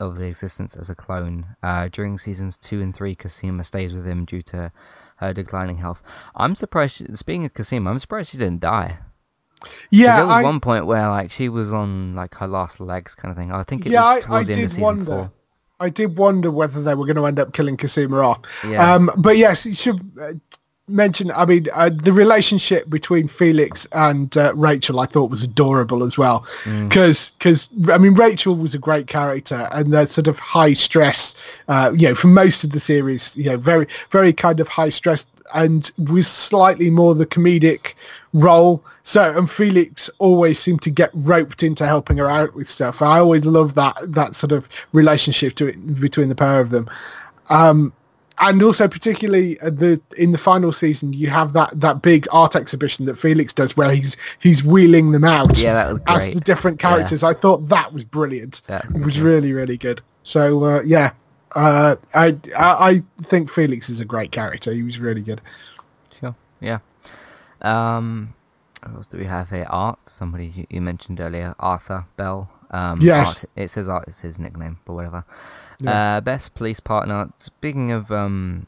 [0.00, 1.56] of the existence as a clone.
[1.62, 4.72] Uh, during seasons two and three, Cosima stays with him due to
[5.16, 6.00] her declining health.
[6.36, 6.96] I'm surprised.
[6.96, 8.98] She, speaking of Cosima, I'm surprised she didn't die.
[9.90, 13.14] yeah there was I, one point where like she was on like her last legs,
[13.14, 13.50] kind of thing.
[13.52, 15.04] I think it Yeah, I- was I towards the end of season wonder.
[15.04, 15.32] four.
[15.80, 18.40] I did wonder whether they were going to end up killing Cosima off.
[18.66, 18.94] Yeah.
[18.94, 20.32] Um, but yes, she, should, uh,
[20.88, 26.04] mention, I mean, uh, the relationship between Felix and uh, Rachel, I thought was adorable
[26.04, 26.46] as well,
[26.88, 31.34] because because I mean, Rachel was a great character, and the sort of high stress,
[31.68, 34.90] uh, you know, for most of the series, you know, very very kind of high
[34.90, 37.94] stress, and was slightly more the comedic
[38.32, 38.82] role.
[39.02, 43.00] So, and Felix always seemed to get roped into helping her out with stuff.
[43.00, 46.90] I always loved that that sort of relationship to it, between the pair of them.
[47.50, 47.92] Um,
[48.40, 53.06] and also particularly the in the final season you have that that big art exhibition
[53.06, 56.78] that Felix does where he's he's wheeling them out Yeah, that was as the different
[56.78, 57.22] characters.
[57.22, 58.62] I thought that was brilliant.
[58.66, 59.24] That was it was yeah.
[59.24, 60.00] really really good.
[60.22, 61.12] So uh, yeah,
[61.54, 64.72] uh, I, I I think Felix is a great character.
[64.72, 65.40] He was really good.
[66.20, 66.34] Sure.
[66.60, 66.78] Yeah.
[67.62, 68.34] Um,
[68.82, 69.66] what else do we have here?
[69.68, 69.98] Art.
[70.06, 72.50] Somebody you, you mentioned earlier, Arthur Bell.
[72.70, 73.44] Um, Yes.
[73.44, 74.06] Art, it says Art.
[74.08, 75.24] It's his nickname, but whatever.
[75.86, 77.30] Uh, best police partner.
[77.36, 78.66] Speaking of um,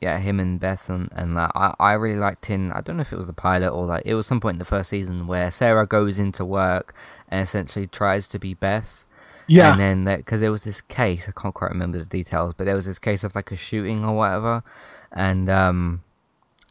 [0.00, 1.50] yeah, him and Beth and, and that.
[1.54, 2.72] I, I really liked in.
[2.72, 4.58] I don't know if it was the pilot or like it was some point in
[4.58, 6.94] the first season where Sarah goes into work
[7.28, 9.04] and essentially tries to be Beth.
[9.48, 9.72] Yeah.
[9.72, 12.64] And then that because there was this case, I can't quite remember the details, but
[12.64, 14.62] there was this case of like a shooting or whatever,
[15.10, 16.04] and um,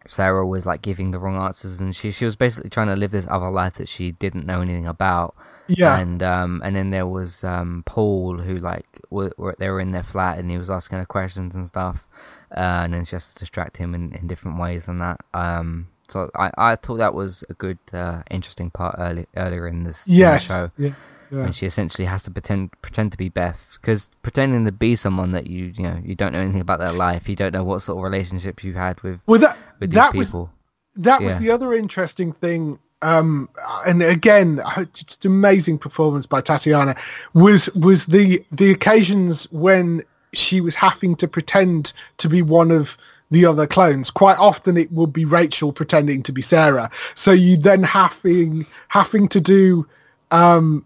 [0.08, 3.12] Sarah was like giving the wrong answers, and she she was basically trying to live
[3.12, 5.36] this other life that she didn't know anything about.
[5.68, 6.00] Yeah.
[6.00, 9.92] And um, and then there was um Paul who like were, were they were in
[9.92, 12.06] their flat and he was asking her questions and stuff,
[12.52, 15.20] uh, and then just to distract him in, in different ways than that.
[15.34, 19.84] Um, so I, I thought that was a good uh, interesting part early earlier in
[19.84, 20.94] this in the show Yeah.
[21.32, 21.44] Yeah.
[21.44, 25.32] and she essentially has to pretend pretend to be Beth because pretending to be someone
[25.34, 27.82] that you you know you don't know anything about their life, you don't know what
[27.82, 30.52] sort of relationships you've had with Well, that with these that was people.
[30.98, 33.48] that was the other interesting thing um
[33.86, 34.60] and again
[34.94, 36.96] just amazing performance by tatiana
[37.36, 42.98] was was the the occasions when she was having to pretend to be one of
[43.30, 47.56] the other clones quite often it would be rachel pretending to be sarah so you
[47.56, 49.86] then having having to do
[50.32, 50.84] um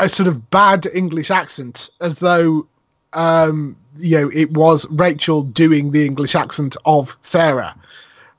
[0.00, 2.66] a- sort of bad english accent as though
[3.12, 7.74] um you know it was rachel doing the english accent of sarah.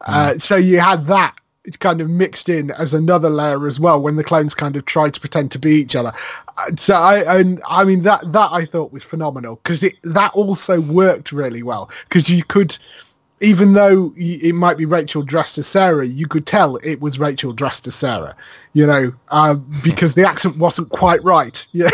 [0.05, 1.33] Uh, so you had that
[1.79, 5.13] kind of mixed in as another layer as well when the clones kind of tried
[5.13, 6.11] to pretend to be each other.
[6.57, 10.33] Uh, So I and I mean that that I thought was phenomenal because it that
[10.33, 12.77] also worked really well because you could
[13.39, 17.53] even though it might be Rachel dressed as Sarah, you could tell it was Rachel
[17.53, 18.35] dressed as Sarah,
[18.73, 21.65] you know, uh, because the accent wasn't quite right.
[21.73, 21.89] Yeah,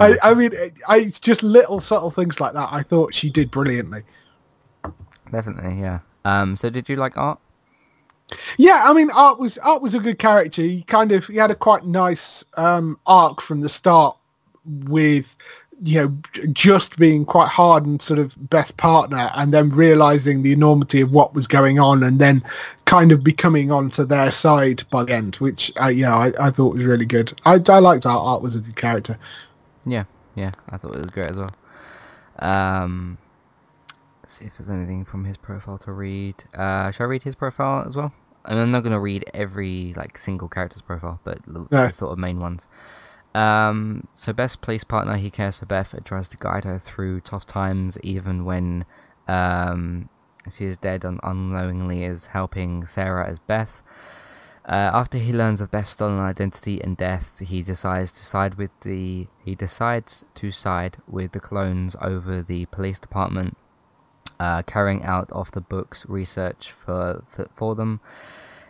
[0.00, 0.52] I, I mean,
[0.88, 2.68] I, it's just little subtle things like that.
[2.70, 4.02] I thought she did brilliantly.
[5.32, 6.00] Definitely, yeah.
[6.24, 7.40] Um, so did you like art?
[8.58, 10.62] Yeah, I mean, Art was Art was a good character.
[10.62, 14.16] He kind of he had a quite nice um, arc from the start
[14.64, 15.36] with
[15.82, 20.52] you know just being quite hard and sort of best partner, and then realizing the
[20.52, 22.42] enormity of what was going on, and then
[22.86, 26.50] kind of becoming onto their side by the end, which uh, you know I, I
[26.50, 27.32] thought was really good.
[27.44, 28.22] I, I liked Art.
[28.22, 29.18] Art was a good character.
[29.84, 30.52] Yeah, yeah.
[30.70, 31.50] I thought it was great as well.
[32.38, 33.18] Um,
[34.22, 36.36] let's see if there's anything from his profile to read.
[36.54, 38.12] Uh, shall I read his profile as well?
[38.44, 41.86] And I'm not gonna read every like single character's profile, but the, No.
[41.86, 42.68] the sort of main ones.
[43.36, 47.20] Um, so best police partner, he cares for Beth and tries to guide her through
[47.20, 48.86] tough times, even when
[49.28, 50.08] um,
[50.50, 53.82] she is dead and unknowingly is helping Sarah as Beth.
[54.66, 58.70] Uh, after he learns of Beth's stolen identity and death, he decides to side with
[58.80, 63.54] the he decides to side with the clones over the police department,
[64.40, 68.00] uh, carrying out off the books research for, for for them.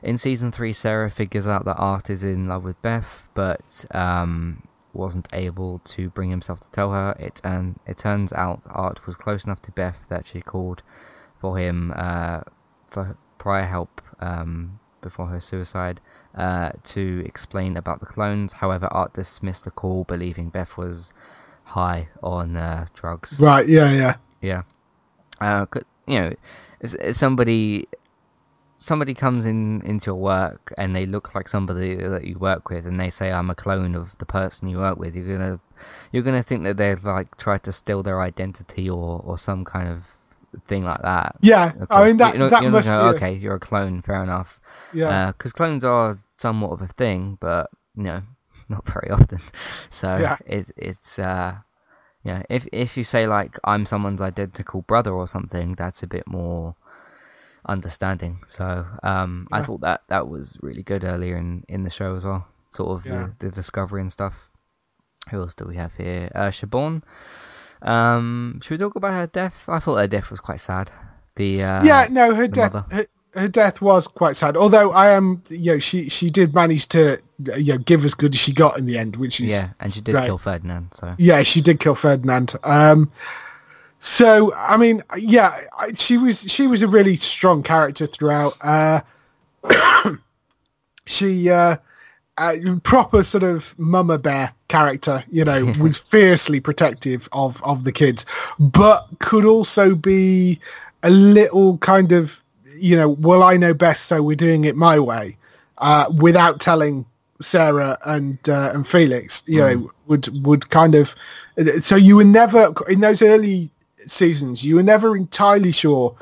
[0.06, 4.62] In season three, Sarah figures out that Art is in love with Beth, but um,
[4.92, 7.16] wasn't able to bring himself to tell her.
[7.18, 10.84] It and it turns out Art was close enough to Beth that she called
[11.40, 12.42] for him uh,
[12.88, 16.00] for prior help um, before her suicide
[16.36, 18.52] uh, to explain about the clones.
[18.52, 21.12] However, Art dismissed the call, believing Beth was
[21.64, 23.40] high on uh, drugs.
[23.40, 23.68] Right?
[23.68, 24.62] Yeah, yeah, Yeah.
[25.40, 25.66] Uh,
[26.06, 26.32] you know,
[26.78, 27.88] if, if somebody
[28.78, 32.86] somebody comes in into your work and they look like somebody that you work with
[32.86, 35.60] and they say I'm a clone of the person you work with, you're gonna
[36.12, 39.88] you're gonna think that they've like tried to steal their identity or or some kind
[39.88, 40.02] of
[40.66, 41.36] thing like that.
[41.40, 41.72] yeah.
[41.90, 43.34] I mean that you're that you're must gonna, be a- okay.
[43.34, 44.60] You're a clone, fair enough.
[44.92, 45.32] yeah.
[45.32, 48.22] Because clones are somewhat of a thing, but you know,
[48.68, 49.40] not very often.
[49.90, 50.36] So Yeah.
[50.46, 51.56] it it's uh,
[52.24, 56.06] you know, if if you say like I'm someone's identical brother or something, that's a
[56.06, 56.74] bit more
[57.68, 58.40] understanding.
[58.46, 62.24] So um, I thought that that was really good earlier in in the show as
[62.24, 62.46] well.
[62.70, 63.28] Sort of Yeah.
[63.38, 64.50] the, the discovery and stuff.
[65.30, 66.30] Who else do we have here?
[66.34, 67.02] Uh, Siobhan.
[67.82, 69.68] Um, should we talk about her death?
[69.68, 70.90] I thought her death was quite sad.
[71.36, 74.56] The uh, yeah, no, her death, her, her death was quite sad.
[74.56, 77.18] Although I am, you know, she she did manage to,
[77.56, 79.92] you know, give as good as she got in the end, which is Yeah, and
[79.92, 80.26] she did great.
[80.26, 80.94] kill Ferdinand.
[80.94, 82.54] So Yeah, she did kill Ferdinand.
[82.64, 83.12] Um,
[84.06, 88.54] so I mean, yeah, I- she was she was a really strong character throughout.
[88.60, 89.00] Uh,
[91.06, 91.76] she uh,
[92.38, 92.54] uh,
[92.84, 98.24] proper sort of mama bear character, you know, was fiercely protective of of the kids,
[98.60, 100.60] but could also be
[101.02, 102.40] a little kind of,
[102.76, 105.36] you know, well, I know best, so we're doing it my way,
[105.78, 107.04] uh, without telling
[107.40, 111.16] Sarah and uh, and Felix, you know, would would kind of.
[111.80, 113.68] So you were never in those early
[114.06, 114.64] seasons.
[114.64, 116.16] You were never entirely sure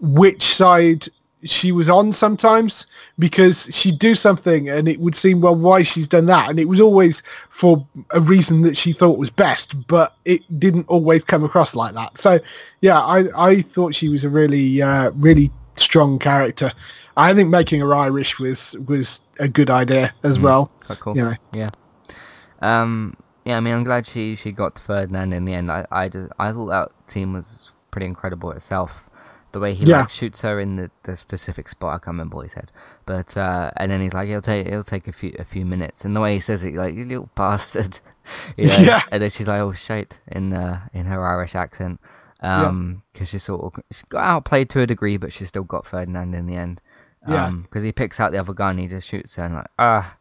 [0.00, 1.06] which side
[1.44, 2.86] she was on sometimes
[3.18, 6.64] because she'd do something and it would seem well why she's done that and it
[6.64, 11.44] was always for a reason that she thought was best but it didn't always come
[11.44, 12.40] across like that so
[12.80, 16.72] yeah i i thought she was a really uh really strong character
[17.16, 21.16] i think making her irish was was a good idea as well cool.
[21.16, 21.70] you know Yeah.
[22.60, 23.16] Um.
[23.46, 23.56] Yeah.
[23.56, 25.70] I mean, I'm glad she she got to Ferdinand in the end.
[25.70, 29.04] I I, just, I thought that scene was pretty incredible itself.
[29.52, 30.00] The way he Yeah.
[30.00, 31.94] like shoots her in the, the specific spot.
[31.94, 32.70] I can't remember what he said,
[33.06, 36.04] but uh, and then he's like, "It'll take it'll take a few a few minutes."
[36.04, 38.00] And the way he says it, like, "You little bastard,"
[38.58, 38.76] you know.
[38.78, 39.00] Yeah.
[39.10, 42.00] And then she's like, "Oh shit," in uh, in her Irish accent.
[42.42, 45.86] Um, because she sort of she got outplayed to a degree, but she still got
[45.86, 46.82] Ferdinand in the end.
[47.26, 47.46] Yeah.
[47.46, 50.16] Um, because he picks out the other gun, he just shoots her, and like, ah,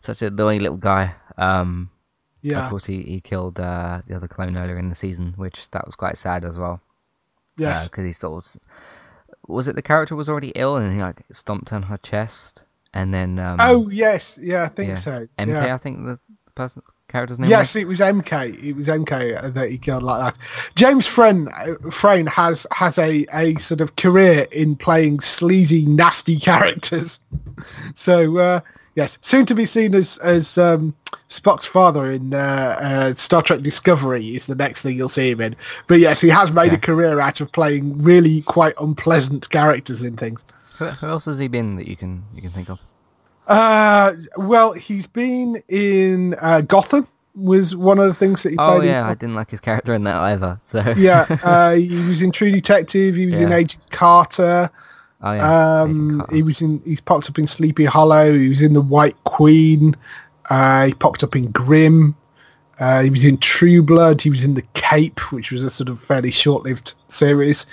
[0.00, 1.14] such a annoying little guy.
[1.38, 1.90] Um,
[2.44, 5.70] yeah of course, he, he killed uh, the other clone earlier in the season, which
[5.70, 6.80] that was quite sad as well.
[7.56, 8.60] yes Because he sort of
[9.46, 13.12] was it the character was already ill and he like stomped on her chest, and
[13.12, 15.74] then um, oh yes yeah i think yeah, so MK, yeah.
[15.74, 16.18] I think the
[16.54, 17.50] person character's name.
[17.50, 17.82] Yes, was?
[17.82, 18.62] it was MK.
[18.62, 20.40] It was MK that he killed like that.
[20.74, 21.48] James Frain,
[21.90, 27.20] Frain has has a, a sort of career in playing sleazy, nasty characters.
[27.94, 28.60] So uh,
[28.94, 30.94] yes, soon to be seen as as um,
[31.28, 32.38] Spock's father in uh,
[32.80, 35.56] uh, Star Trek Discovery is the next thing you'll see him in.
[35.86, 36.78] But yes, he has made Yeah.
[36.78, 40.44] a career out of playing really quite unpleasant characters in things.
[40.78, 42.78] Who, who else has he been that you can you can think of?
[43.46, 47.06] Uh, well, he's been in uh, Gotham.
[47.36, 48.88] Was one of the things that he Oh played.
[48.88, 50.60] Oh yeah, in I didn't like his character in that either.
[50.62, 53.16] So yeah, uh, he was in True Detective.
[53.16, 54.70] He was in Agent Carter.
[55.24, 56.80] Oh yeah, Um, he was in.
[56.84, 58.32] He's popped up in Sleepy Hollow.
[58.32, 59.96] He was in The White Queen.
[60.48, 62.14] Uh, he popped up in Grimm.
[62.78, 64.20] Uh, he was in True Blood.
[64.20, 67.66] He was in The Cape, which was a sort of fairly short-lived series.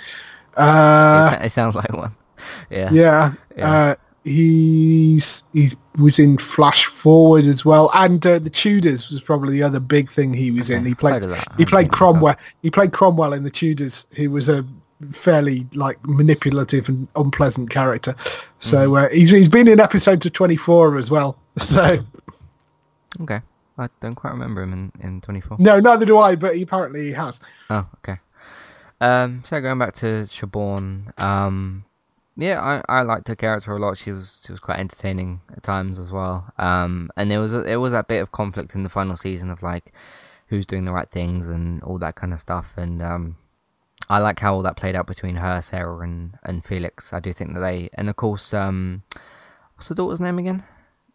[0.52, 2.14] it, Uh, it sounds like one.
[2.70, 2.90] Yeah.
[2.92, 3.72] yeah, Yeah.
[3.72, 3.94] Uh,
[4.24, 9.62] he's he was in Flash Forward as well, and uh, The Tudors was probably the
[9.62, 10.84] other big thing he was in.
[10.84, 11.48] He played heard of that.
[11.52, 12.12] I he played seen it myself.
[12.12, 12.36] Cromwell.
[12.62, 14.64] He played Cromwell in The Tudors, who was a
[15.12, 18.14] fairly like manipulative and unpleasant character.
[18.60, 18.94] So Mm-hmm.
[19.06, 21.36] uh, he's he's been in episode of Twenty Four as well.
[21.58, 22.04] So
[23.20, 23.40] Okay.
[23.78, 25.56] I don't quite remember him in, in 24.
[25.60, 27.40] no, neither do I, but he apparently he has.
[27.70, 28.20] Oh, okay.
[29.00, 31.84] Um, so going back to Siobhan, um,
[32.36, 33.98] yeah, I, I liked her character a lot.
[33.98, 36.52] She was she was quite entertaining at times as well.
[36.58, 39.50] Um, and there was a, there was that bit of conflict in the final season
[39.50, 39.92] of like
[40.46, 42.74] who's doing the right things and all that kind of stuff.
[42.76, 43.36] And um,
[44.08, 47.12] I like how all that played out between her, Sarah, and and Felix.
[47.12, 49.02] I do think that they and of course, um,
[49.76, 50.64] what's the daughter's name again?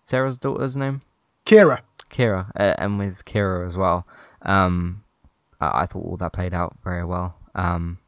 [0.04, 1.02] Sarah's daughter's name.
[1.46, 1.82] Kira.
[2.10, 4.08] Kira, uh, and with Kira as well.
[4.42, 5.04] Um,
[5.60, 7.36] I, I thought all that played out very well.
[7.56, 8.00] Um,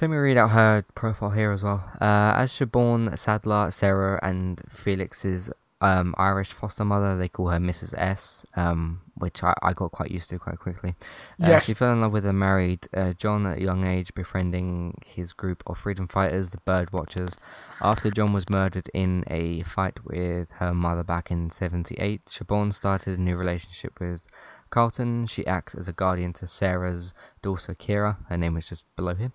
[0.00, 1.84] let me read out her profile here as well.
[2.00, 5.50] Uh, as Siobhan, Sadler, Sarah, and Felix's
[5.82, 7.94] um, Irish foster mother, they call her Mrs.
[7.96, 10.94] S, um, which I, I got quite used to quite quickly.
[11.42, 11.64] Uh, Yes.
[11.64, 15.32] She fell in love with a married uh, John at a young age, befriending his
[15.32, 17.34] group of freedom fighters, the Bird Watchers.
[17.80, 23.18] After John was murdered in a fight with her mother back in 78, Siobhan started
[23.18, 24.26] a new relationship with
[24.68, 25.26] Carlton.
[25.26, 28.18] She acts as a guardian to Sarah's daughter Kira.
[28.28, 29.32] Her name is just below here.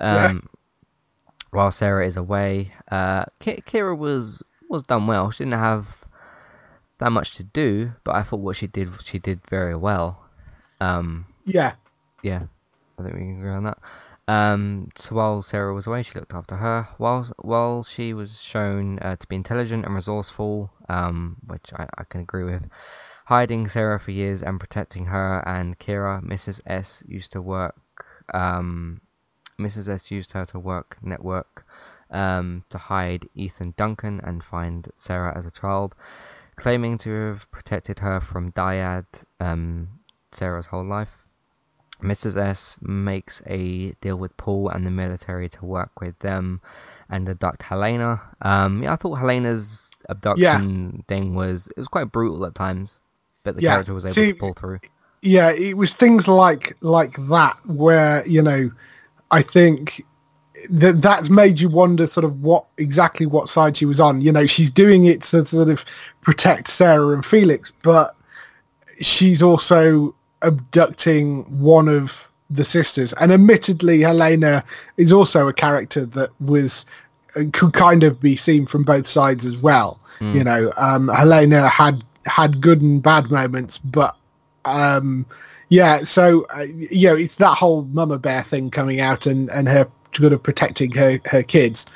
[0.00, 0.26] Yeah.
[0.26, 0.48] Um,
[1.50, 5.30] While Sarah is away, uh, Ki- Kira was was done well.
[5.30, 6.04] She didn't have
[6.98, 10.24] that much to do, but I thought what she did she did very well.
[10.80, 11.74] Um, Yeah.
[12.22, 12.42] yeah,
[12.98, 13.78] I think we can agree on that.
[14.28, 16.88] Um, so while Sarah was away, she looked after her.
[16.96, 22.04] While while she was shown uh, to be intelligent and resourceful, um, which I, I
[22.04, 22.68] can agree with,
[23.26, 26.60] hiding Sarah for years and protecting her and Kira, Mrs.
[26.66, 27.76] S used to work.
[28.32, 29.00] Um,
[29.58, 29.88] Mrs.
[29.88, 31.66] S used her to work network
[32.12, 35.94] um, to hide Ethan Duncan and find Sarah as a child,
[36.56, 39.06] claiming to have protected her from Dyad,
[39.40, 40.00] um,
[40.32, 41.26] Sarah's whole life.
[42.02, 42.36] Mrs.
[42.36, 46.60] S makes a deal with Paul and the military to work with them
[47.08, 48.20] and abduct Helena.
[48.42, 53.00] Um, yeah, I thought Helena's abduction thing was it was quite brutal at times,
[53.44, 54.80] but the Yeah, character was able see, to pull through.
[55.22, 58.70] yeah, it was things like like that where you know,
[59.30, 60.04] I think
[60.70, 64.20] that that's made you wonder sort of what exactly what side she was on.
[64.20, 65.84] You know, she's doing it to sort of
[66.20, 68.14] protect Sarah and Felix, but
[69.00, 73.12] she's also abducting one of the sisters.
[73.14, 74.64] And admittedly, Helena
[74.96, 76.84] is also a character that was
[77.52, 79.98] could kind of be seen from both sides as well.
[80.34, 84.16] You know, um, Helena had had good and bad moments, but
[84.64, 85.26] um,
[85.68, 86.04] yeah.
[86.04, 89.88] So uh, you know, it's that whole Mama Bear thing coming out and and her
[90.14, 91.86] sort of protecting her her kids.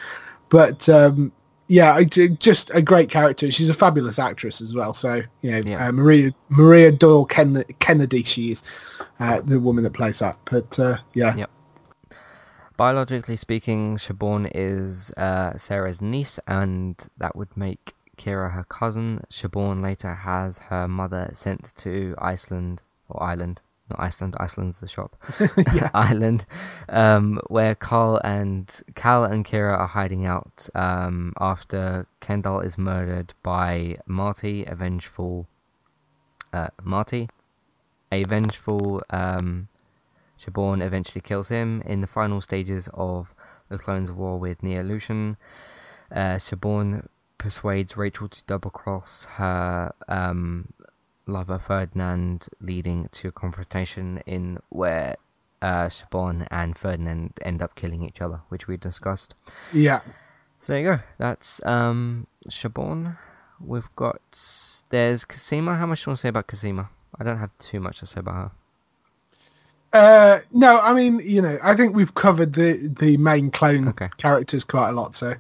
[0.48, 1.32] But um,
[1.68, 3.50] yeah, just a great character.
[3.50, 4.94] She's a fabulous actress as well.
[4.94, 5.88] So you know, Yeah.
[5.88, 8.62] uh, Maria Maria Doyle Ken- Kennedy, she is
[9.18, 10.38] uh, the woman that plays that.
[10.44, 11.50] But uh, yeah, Yep.
[12.76, 19.22] Biologically speaking, Siobhan is uh, Sarah's niece, and that would make Kira her cousin.
[19.30, 24.36] Siobhan later has her mother sent to Iceland or Ireland, not Iceland.
[24.38, 25.16] Iceland's the shop.
[25.94, 26.46] Ireland,
[26.88, 33.34] um, where Carl and Cal and Kira are hiding out um, after Kendall is murdered
[33.42, 35.46] by Marty, a vengeful
[36.52, 37.28] uh, Marty,
[38.10, 39.68] a vengeful um,
[40.38, 43.34] Siobhan eventually kills him in the final stages of
[43.68, 45.36] the Clones War with Neolution.
[46.10, 47.06] Uh, Siobhan
[47.38, 50.72] persuades Rachel to double cross her um,
[51.26, 55.16] lover Ferdinand, leading to a confrontation in where
[55.62, 59.34] uh, Siobhan and Ferdinand end up killing each other, which we discussed.
[59.72, 60.00] yeah.
[60.60, 60.98] So there you go.
[61.18, 63.16] That's um Siobhan.
[63.60, 64.20] We've got
[64.90, 65.76] there's Cosima.
[65.76, 66.90] How much do you want to say about Cosima?
[67.18, 68.50] I don't have too much to say about her.
[69.92, 74.10] Uh, no, I mean, you know, I think we've covered the the main clone Okay.
[74.18, 75.14] characters quite a lot.
[75.14, 75.34] So.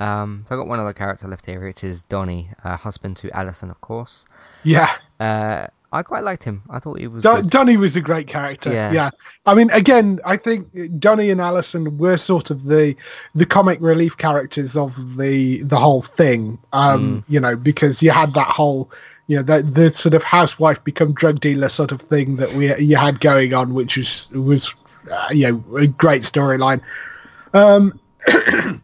[0.00, 3.30] Um, so I got one other character left here, which is Donnie, uh, husband to
[3.36, 4.26] Alison, of course.
[4.64, 4.90] yeah,
[5.20, 6.62] Uh, I quite liked him.
[6.70, 7.24] I thought he was.
[7.24, 7.48] Don-.
[7.48, 8.72] Donny was a great character.
[8.72, 8.92] Yeah.
[8.92, 9.10] Yeah.
[9.44, 10.68] I mean, again, I think
[11.00, 12.94] Donny and Alison were sort of the
[13.34, 16.58] the comic relief characters of the the whole thing.
[16.72, 18.88] Um, You know, because you had that whole,
[19.26, 22.72] you know, the the sort of housewife become drug dealer sort of thing that we
[22.76, 24.72] you had going on, which was was
[25.10, 26.80] uh, you know a great storyline.
[27.52, 27.98] Um,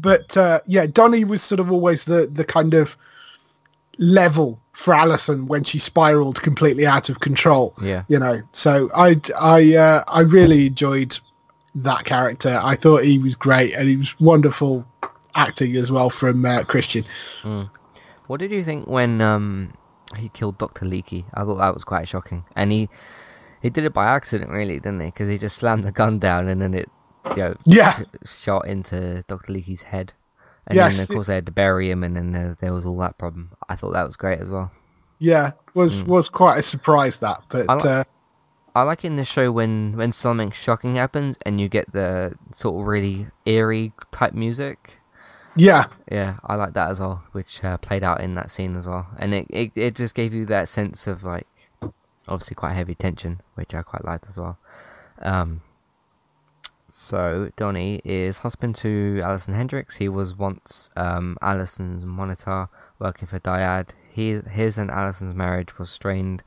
[0.00, 2.96] but uh, yeah, Donny was sort of always the the kind of
[3.98, 7.74] level for Alison when she spiraled completely out of control.
[7.82, 8.04] Yeah.
[8.08, 11.18] You know, so I I uh, I really enjoyed
[11.74, 12.60] that character.
[12.62, 14.86] I thought he was great and he was wonderful
[15.34, 17.04] acting as well from uh, Kristian.
[18.26, 19.72] What did you think when um
[20.16, 21.24] he killed Doctor Leekie?
[21.34, 22.88] I thought that was quite shocking, and he
[23.60, 25.06] he did it by accident, really, didn't he?
[25.06, 26.90] Because he just slammed the gun down and then it,
[27.36, 28.00] you know, Yeah.
[28.24, 30.12] shot into Doctor Leekie's head.
[30.66, 32.86] And Yes, then of course they had to bury him, and then there, there was
[32.86, 33.50] all that problem.
[33.68, 34.70] I thought that was great as well.
[35.18, 37.66] Yeah, was was quite a surprise that, but.
[37.68, 38.04] I like- uh,
[38.74, 42.80] I like in the show when when something shocking happens and you get the sort
[42.80, 45.00] of really eerie type music.
[45.56, 48.86] yeah, Yeah, I like that as well, which uh, played out in that scene as
[48.86, 51.48] well, and it, it it just gave you that sense of like
[52.28, 54.56] obviously quite heavy tension, which I quite liked as well.
[55.20, 55.62] Um,
[56.92, 59.96] so Donnie is husband to Alison Hendrix.
[59.96, 62.68] He was once um, Alison's monitor
[62.98, 63.90] working for Dyad.
[64.10, 66.42] He his and Alison's marriage was strained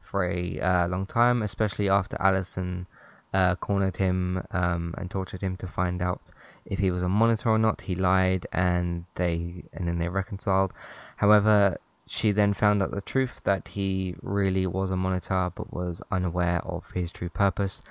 [0.00, 2.86] for a uh, long time, especially after Alison
[3.32, 6.30] uh, cornered him um, and tortured him to find out
[6.64, 7.82] if he was a monitor or not.
[7.82, 10.72] He lied, and they and then they reconciled.
[11.16, 16.00] However, she then found out the truth that he really was a monitor, but was
[16.10, 17.82] unaware of his true purpose,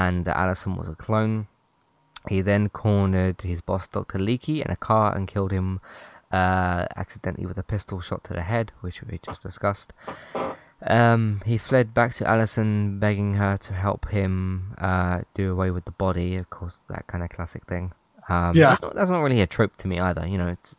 [0.00, 1.46] and that Alison was a clone.
[2.28, 4.18] He then cornered his boss, Dr.
[4.18, 5.80] Leekie, in a car and killed him
[6.40, 9.92] uh, accidentally with a pistol shot to the head, which we just discussed.
[10.84, 15.84] Um, he fled back to Alison, begging her to help him uh, do away with
[15.84, 16.36] the body.
[16.36, 17.92] Of course, that kind of classic thing.
[18.28, 18.70] Um, Yeah.
[18.70, 20.26] that's not, that's not really a trope to me either.
[20.26, 20.76] You know, it's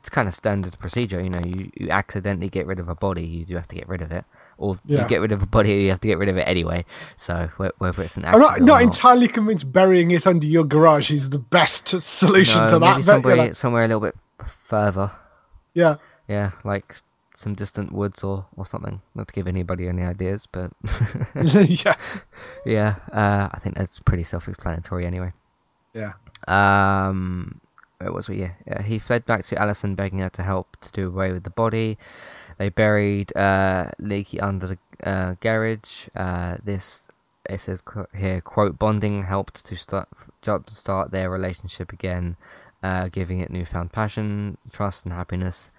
[0.00, 1.22] it's kind of standard procedure.
[1.22, 3.86] You know, you, you accidentally get rid of a body, you do have to get
[3.88, 4.24] rid of it,
[4.58, 5.02] or Yeah.
[5.02, 6.84] you get rid of a body, you have to get rid of it anyway.
[7.16, 10.64] So wh- whether it's an I'm accident not not entirely convinced burying it under your
[10.64, 12.80] garage is the best solution no, to that.
[12.80, 15.10] maybe but, you somewhere know, somewhere a little bit further.
[15.74, 15.96] yeah,
[16.28, 16.96] Yeah, like
[17.34, 19.00] some distant woods or, or something.
[19.14, 20.72] Not to give anybody any ideas, but
[21.44, 21.94] yeah,
[22.66, 25.32] yeah, uh, I think that's pretty self-explanatory anyway.
[25.94, 26.12] yeah,
[26.48, 27.60] Um,
[28.00, 28.40] where was we?
[28.40, 31.44] Yeah, yeah, he fled back to Alison, begging her to help to do away with
[31.44, 31.98] the body.
[32.58, 36.08] They buried uh, Leekie under the uh, garage.
[36.14, 37.04] Uh, this
[37.48, 37.82] it says
[38.16, 40.08] here quote bonding helped to start
[40.68, 42.36] start their relationship again,
[42.82, 45.70] uh, giving it newfound passion, trust, and happiness.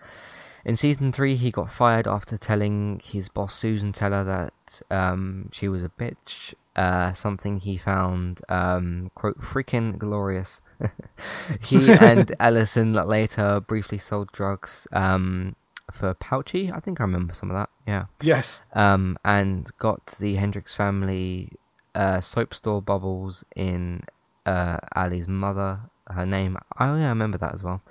[0.63, 5.67] In season three, he got fired after telling his boss Susan Teller that um, she
[5.67, 6.53] was a bitch.
[6.73, 10.61] Uh, something he found um, quote freaking glorious.
[11.61, 15.55] he and Alison later briefly sold drugs um,
[15.91, 16.71] for Pouchy.
[16.71, 17.69] I think I remember some of that.
[17.85, 18.05] Yeah.
[18.21, 18.61] Yes.
[18.73, 21.51] Um, and got the Hendrix family
[21.93, 24.03] uh, soap store bubbles in
[24.45, 25.81] uh, Ali's mother.
[26.09, 26.57] Her name.
[26.79, 27.81] Oh yeah, I remember that as well.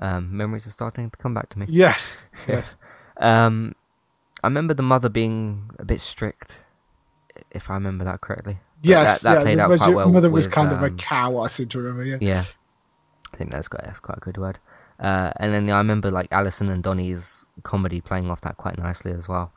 [0.00, 1.66] Um, memories are starting to come back to me.
[1.68, 2.18] Yes.
[2.46, 2.76] Yes.
[3.18, 3.74] Um,
[4.42, 6.60] I remember the mother being a bit strict,
[7.50, 8.58] if I remember that correctly.
[8.82, 9.22] But yes.
[9.22, 10.10] that, that yeah, played out quite well.
[10.10, 11.38] mother was with, kind of a um, cow.
[11.38, 12.04] I seem to remember.
[12.04, 12.18] Yeah.
[12.20, 12.44] Yeah,
[13.32, 14.58] I think that's quite that's quite a good word.
[14.98, 19.12] Uh, and then I remember like Alison and Donnie's comedy playing off that quite nicely
[19.12, 19.52] as well.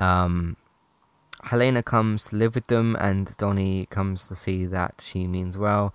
[0.00, 0.56] Um,
[1.44, 5.94] Helena comes to live with them, and Donnie comes to see that she means well.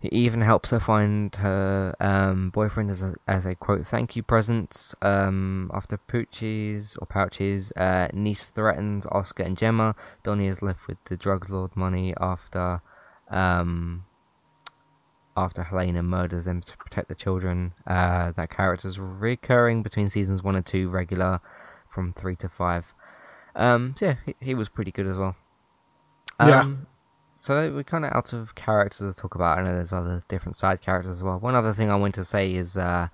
[0.00, 4.22] He even helps her find her um, boyfriend as a as a quote thank you
[4.22, 4.94] present.
[5.02, 10.96] Um, after Poochie's or Pouch's uh, niece threatens Oscar and Gemma, Donnie is left with
[11.04, 12.80] the drugs lord money after
[13.28, 14.06] um,
[15.36, 17.74] after Helena murders them to protect the children.
[17.86, 21.40] Uh, that character's recurring between seasons one and two, regular
[21.90, 22.94] from three to five.
[23.54, 25.36] Um, so yeah, he, he was pretty good as well.
[26.40, 26.60] Yeah.
[26.60, 26.86] Um,
[27.40, 29.58] So we're kind of out of characters to talk about.
[29.58, 31.38] I know there's other different side characters as well.
[31.38, 33.08] One other thing I want to say is uh,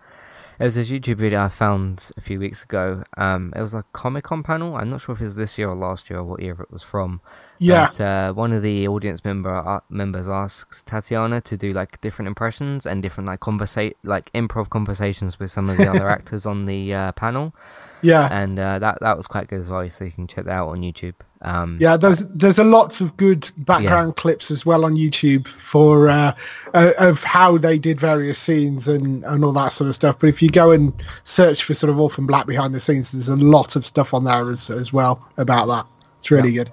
[0.58, 3.04] there was this YouTube video I found a few weeks ago.
[3.16, 4.74] Um, it was a Comic Con panel.
[4.74, 6.72] I'm not sure if it was this year or last year or what year it
[6.72, 7.20] was from.
[7.60, 7.86] Yeah.
[7.86, 12.26] But, uh, one of the audience member uh, members asks Tatiana to do like different
[12.26, 16.66] impressions and different like conversate like improv conversations with some of the other actors on
[16.66, 17.54] the uh, panel,
[18.02, 18.26] Yeah.
[18.32, 19.88] and uh, that that was quite good as well.
[19.88, 21.14] So you can check that out on YouTube.
[21.47, 26.09] Um, Yeah, there's there's a lots of good background clips as well on YouTube for
[26.09, 26.34] uh,
[26.74, 30.18] uh, of how they did various scenes and, and all that sort of stuff.
[30.18, 30.92] But if you go and
[31.24, 34.24] search for sort of Orphan Black behind the scenes, there's a lot of stuff on
[34.24, 35.86] there as as well about that.
[36.18, 36.70] It's really good.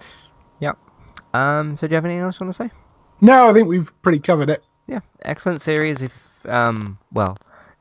[0.60, 0.74] Yeah.
[1.34, 1.78] Um.
[1.78, 2.72] So do you have anything else you want to say?
[3.22, 4.64] No, I think we've pretty covered it.
[4.88, 6.02] Yeah, excellent series.
[6.02, 7.38] If um, well,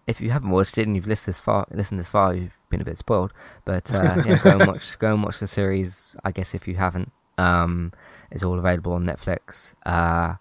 [0.06, 2.80] if you haven't watched it and you've listened this far, listened this far, you've been
[2.80, 3.32] a bit spoiled.
[3.64, 6.16] But uh, yeah, go and watch, go and watch the series.
[6.24, 7.92] I guess if you haven't, um,
[8.32, 9.74] it's all available on Netflix.
[9.86, 10.36] Uh,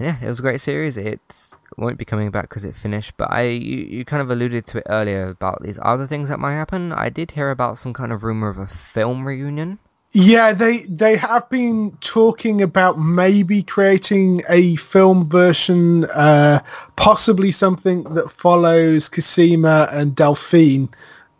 [0.00, 0.96] yeah, it was a great series.
[0.96, 3.12] It won't be coming back because it finished.
[3.16, 6.38] But I, you, you kind of alluded to it earlier about these other things that
[6.38, 6.92] might happen.
[6.92, 9.80] I did hear about some kind of rumor of a film reunion.
[10.18, 16.60] Yeah, they they have been talking about maybe creating a film version, uh,
[16.96, 20.90] possibly something that follows Cosima and Delphine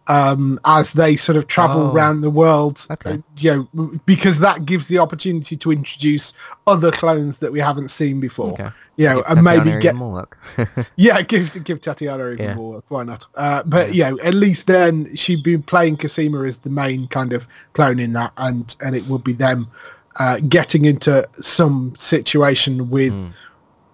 [0.09, 1.92] um, as they sort of travel Oh.
[1.92, 2.86] around the world.
[2.90, 3.11] Okay.
[3.12, 6.32] uh, you know, because that gives the opportunity to introduce
[6.66, 8.52] other clones that we haven't seen before.
[8.54, 8.70] Okay.
[8.96, 10.38] You know, Give and maybe get more work.
[10.96, 12.54] yeah, give give Tatiana even Yeah.
[12.54, 12.72] more.
[12.74, 13.26] work, Why not?
[13.34, 17.32] Uh, but you know, at least then she'd be playing Cosima as the main kind
[17.32, 19.68] of clone in that, and and it would be them
[20.16, 23.26] uh, getting into some situation with Hmm.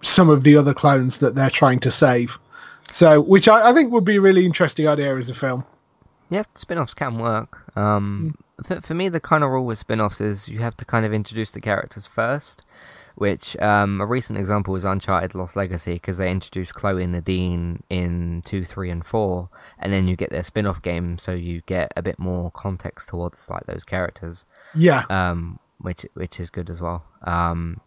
[0.01, 2.39] some of the other clones that they're trying to save.
[2.91, 5.65] So, which I, I think would be a really interesting idea as a film.
[6.29, 7.77] Yeah, spin-offs can work.
[7.77, 11.05] Um, for, for me, the kind of rule with spin-offs is you have to kind
[11.05, 12.63] of introduce the characters first,
[13.15, 17.83] which um, a recent example is Uncharted Lost Legacy because they introduced Chloe and Nadine
[17.89, 19.49] in 2, 3, and 4,
[19.79, 23.49] and then you get their spin-off game, so you get a bit more context towards
[23.49, 27.03] like those characters, Yeah, um, which which is good as well.
[27.23, 27.81] Um,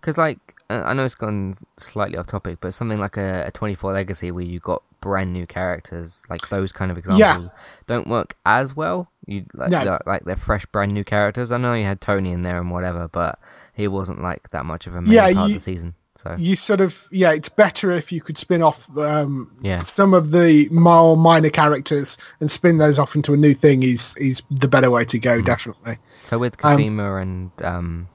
[0.00, 3.92] because like I know it's gone slightly off topic, but something like a, a 24
[3.92, 7.50] Legacy where you got brand new characters, like those kind of examples,
[7.86, 9.10] don't work as well.
[9.26, 9.84] You like No.
[9.84, 11.52] like- like they're fresh, brand new characters.
[11.52, 13.38] I know you had Tony in there and whatever, but
[13.74, 15.94] he wasn't like that much of a main Yeah, part you- of the season.
[16.16, 19.82] So you sort of yeah, it's better if you could spin off um, Yeah.
[19.82, 23.82] some of the more minor characters and spin those off into a new thing.
[23.82, 25.22] Is is the better way to Mm.
[25.22, 25.42] go?
[25.42, 25.98] Definitely.
[26.24, 28.08] so with Um, and um,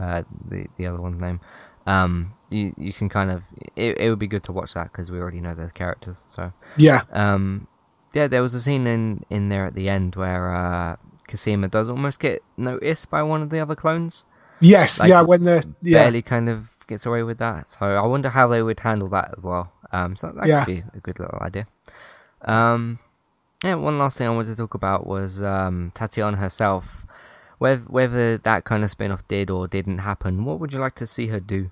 [0.00, 1.40] uh, the the other one's name,
[1.86, 3.42] um, you you can kind of
[3.76, 6.24] it, it would be good to watch that because we already know those characters.
[6.26, 7.02] So Yeah.
[7.12, 7.68] Um,
[8.12, 10.96] yeah, there was a scene in, in there at the end where uh,
[11.28, 14.24] Cosima does almost get noticed by one of the other clones.
[14.60, 17.68] Yes, Like, yeah, when the yeah, Barely kind of gets away with that.
[17.68, 19.72] So I wonder how they would handle that as well.
[19.92, 20.64] Um, so that Yeah.
[20.64, 21.66] could be a good little idea.
[22.42, 22.98] Um,
[23.62, 27.06] yeah, one last thing I wanted to talk about was um, Tatiana herself.
[27.60, 30.94] Whether, whether that kind of spin off did or didn't happen, what would you like
[30.96, 31.70] to see her do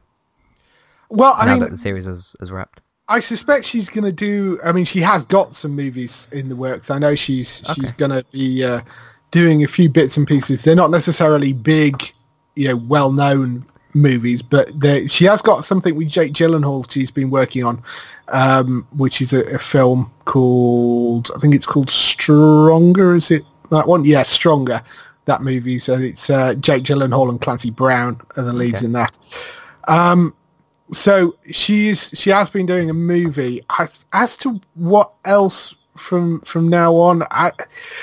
[1.09, 2.81] well, I now mean, that the series is, is wrapped?
[3.09, 4.61] I suspect she's going to do.
[4.63, 6.91] I mean, she has got some movies in the works.
[6.91, 8.83] I know she's she's going to be uh,
[9.31, 10.63] doing a few bits and pieces.
[10.63, 12.13] They're not necessarily big,
[12.55, 13.65] you know, well-known
[13.95, 14.69] movies, but
[15.11, 17.83] she has got something with Jake Gyllenhaal she's been working on,
[18.29, 23.17] um, which is a, a film called I think it's called Stronger.
[23.17, 24.05] Is it that one?
[24.05, 24.83] Yeah, Stronger.
[25.29, 25.79] That movie.
[25.79, 28.87] So it's uh, Jake Gyllenhaal and Clancy Brown are the leads Okay.
[28.87, 29.17] in that.
[29.87, 30.35] Um,
[30.93, 33.63] so she's she has been doing a movie.
[33.79, 37.53] As as to what else from from now on, I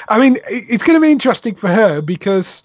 [0.08, 2.62] I mean it's going to be interesting for her because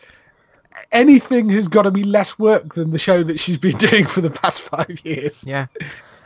[0.92, 4.20] anything has got to be less work than the show that she's been doing for
[4.20, 5.42] the past five years.
[5.46, 5.66] Yeah.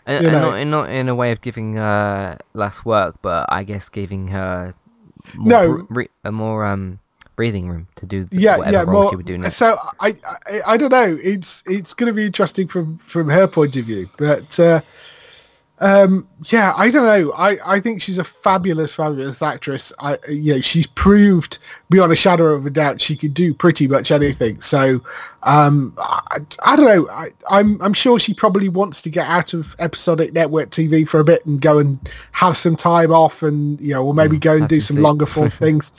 [0.06, 3.64] And, and not, in, not in a way of giving her less work, but I
[3.64, 4.74] guess giving her
[5.34, 5.86] more, No.
[5.88, 6.98] br- a more um,
[7.36, 8.82] breathing room to do Yeah, whatever yeah.
[8.82, 9.56] role Well, she would do next.
[9.56, 10.16] so I,
[10.46, 11.18] I I don't know.
[11.22, 14.58] It's it's going to be interesting from from her point of view, but.
[14.58, 14.80] Uh,
[15.80, 20.54] um yeah i don't know i i think she's a fabulous fabulous actress i you
[20.54, 21.58] know she's proved
[21.90, 25.00] beyond a shadow of a doubt she could do pretty much anything so
[25.42, 29.52] um i, I don't know I, i'm i'm sure she probably wants to get out
[29.52, 31.98] of episodic network tv for a bit and go and
[32.30, 35.02] have some time off and you know or maybe Mm, go and do some see.
[35.02, 35.90] longer form things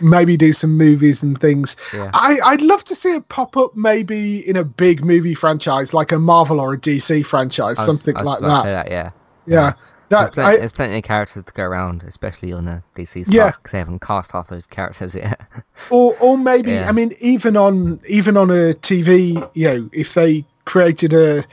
[0.00, 2.10] maybe do some movies and things Yeah.
[2.14, 6.12] I, I'd love to see it pop up maybe in a big movie franchise like
[6.12, 8.64] a Marvel or a DC franchise, was- something like that.
[8.64, 8.90] that.
[8.90, 9.10] Yeah.
[9.46, 9.74] Yeah,
[10.08, 13.28] There's, that plen- I, there's plenty of characters to go around, especially on the DC's
[13.30, 13.50] Yeah.
[13.50, 15.40] because they haven't cast half those characters yet.
[15.90, 16.88] or or maybe Yeah.
[16.88, 21.44] I mean even on even on a TV, you know, if they created a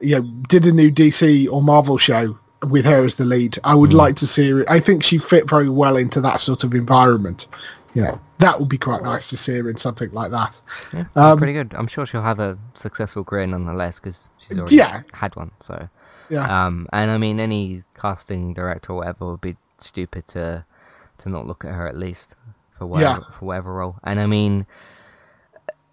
[0.00, 2.38] you know did a new DC or Marvel show
[2.68, 3.94] with her as the lead, I would mm.
[3.94, 4.64] like to see her.
[4.70, 7.46] I think she fit very well into that sort of environment.
[7.94, 10.54] You know, that would be quite nice to see her in something like that.
[10.94, 11.74] yeah, Um, pretty good.
[11.76, 15.02] I'm sure she'll have a successful career nonetheless, because she's already Yeah.
[15.12, 15.50] had one.
[15.60, 15.88] So,
[16.30, 16.66] Yeah.
[16.66, 20.64] um, and I mean, any casting director or whatever would be stupid to
[21.18, 22.34] to not look at her at least
[22.78, 23.96] for whatever for whatever role.
[24.02, 24.66] And I mean,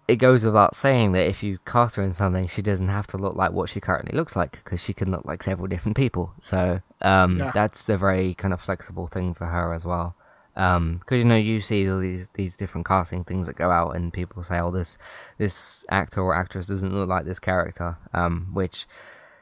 [0.08, 3.16] it goes without saying that if you cast her in something, she doesn't have to
[3.18, 6.32] look like what she currently looks like because she can look like several different people.
[6.40, 7.50] So um, Yeah.
[7.52, 10.16] that's a very kind of flexible thing for her as well.
[10.60, 14.12] Because you know you see all these these different casting things that go out, and
[14.12, 14.98] people say, "Oh, this
[15.38, 18.86] this actor or actress doesn't look like this character," um, which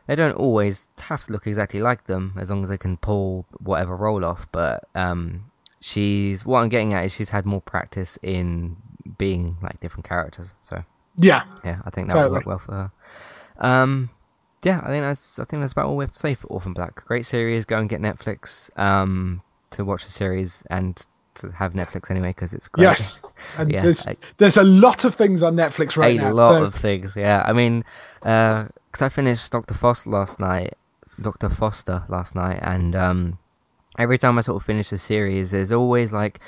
[0.06, 3.46] they don't always have to look exactly like them as long as they can pull
[3.58, 4.46] whatever role off.
[4.52, 5.50] But um,
[5.80, 8.76] she's what I'm getting at is she's had more practice in
[9.16, 10.54] being like different characters.
[10.60, 10.84] So
[11.16, 12.92] Yeah, yeah, I think that would work well for her.
[13.58, 14.10] Um,
[14.62, 16.74] yeah, I think that's I think that's about all we have to say for Orphan
[16.74, 17.04] Black.
[17.04, 17.64] Great series.
[17.64, 21.04] Go and get Netflix um, to watch the series and
[21.34, 22.84] to have Netflix anyway because it's great.
[22.84, 23.20] yes.
[23.58, 26.32] And Yeah, there's I- there's a lot of things on Netflix right a now.
[26.32, 27.14] A lot so- of things.
[27.16, 27.84] Yeah, I mean,
[28.20, 30.74] because I finished Doctor Foster last night,
[31.20, 33.38] Doctor Foster last night, and um,
[33.98, 36.40] every time I sort of finish a series, there's always like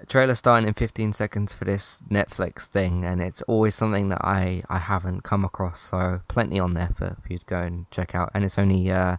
[0.00, 4.24] a trailer starting in 15 seconds for this Netflix thing, and it's always something that
[4.24, 5.78] I I haven't come across.
[5.80, 8.90] So plenty on there for, for you to go and check out, and it's only
[8.90, 9.14] uh,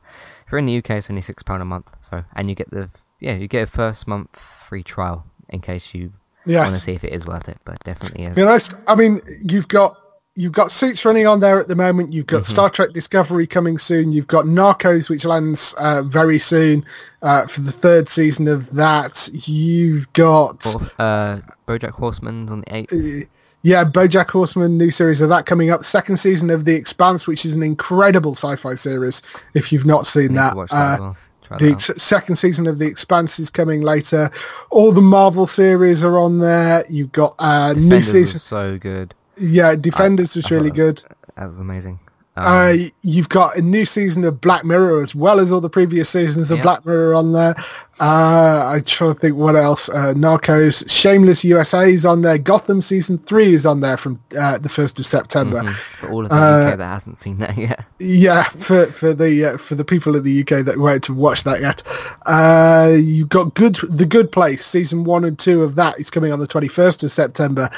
[0.46, 1.90] if you're in the UK, it's only six pound a month.
[2.02, 2.90] So and you get the
[3.24, 6.14] yeah you get a first month free trial in case you
[6.46, 6.68] Yes.
[6.68, 8.38] want to see if it is worth it, but definitely is.
[8.38, 8.58] You know,
[8.88, 9.98] I mean, you've got
[10.36, 12.12] you've got Suits running on there at the moment.
[12.12, 12.52] You've got Mm-hmm.
[12.52, 14.12] Star Trek Discovery coming soon.
[14.12, 16.84] You've got Narcos, which lands uh, very soon
[17.22, 19.30] uh, for the third season of that.
[19.32, 20.66] You've got
[21.00, 23.28] uh, BoJack Horseman's on the eighth.
[23.62, 25.86] yeah, BoJack Horseman new series of that coming up.
[25.86, 29.22] Second season of The Expanse, which is an incredible sci-fi series.
[29.54, 31.18] If you've not seen that, that Uh, as well.
[31.60, 34.32] The ex- second season of The Expanse is coming later.
[34.70, 36.86] All the Marvel series are on there.
[36.90, 38.40] You've got uh, new Defenders season.
[38.40, 39.14] so good.
[39.38, 41.04] Yeah, Defenders I was really good.
[41.36, 42.00] That was amazing.
[42.36, 45.70] Um, Uh, you've got a new season of Black Mirror as well as all the
[45.70, 46.64] previous seasons of Yeah.
[46.64, 47.56] Black Mirror on there.
[48.00, 49.88] Uh, I'm trying to think what else.
[49.88, 52.40] Uh, Narcos, Shameless USA is on there.
[52.40, 55.62] Gotham season three is on there from uh, the first of September.
[55.62, 57.86] mhm, for all of the uh, UK that hasn't seen that yet.
[58.00, 61.44] Yeah, for for the uh, for the people in the UK that won't have watched
[61.46, 61.84] that yet,
[62.26, 66.34] uh, you've got good the Good Place season one and two of that is coming
[66.34, 67.70] on the twenty first of September,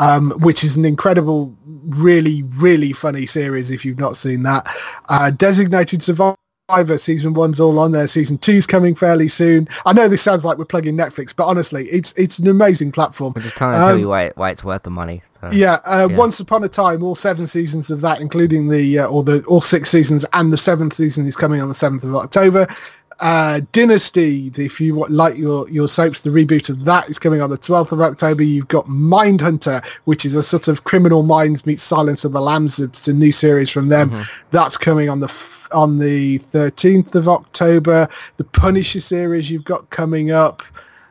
[0.00, 1.56] um, which is an incredible,
[1.88, 3.70] really really funny series.
[3.70, 4.66] If you've not seen that,
[5.08, 6.36] uh, Designated Survivor
[6.98, 8.06] season one's all on there.
[8.06, 9.68] Season two's coming fairly soon.
[9.84, 13.32] I know this sounds like we're plugging Netflix, but honestly, it's it's an amazing platform.
[13.36, 15.22] I'm just trying to tell Um, you why, why it's worth the money.
[15.40, 15.50] So.
[15.50, 16.16] Yeah, uh, Yeah.
[16.16, 19.60] Once Upon a Time, all seven seasons of that, including the uh, or the all
[19.60, 22.68] six seasons, and the seventh season is coming on the seventh of October.
[23.20, 27.50] Uh, Dynasty, if you like your your soaps, the reboot of that is coming on
[27.50, 28.42] the twelfth of October.
[28.42, 32.78] You've got Mindhunter, which is a sort of Criminal Minds meets Silence of the Lambs.
[32.78, 34.10] It's a new series from them.
[34.10, 34.22] Mm-hmm.
[34.52, 38.08] That's coming on the f- on the thirteenth of October.
[38.38, 40.62] The Punisher series you've got coming up.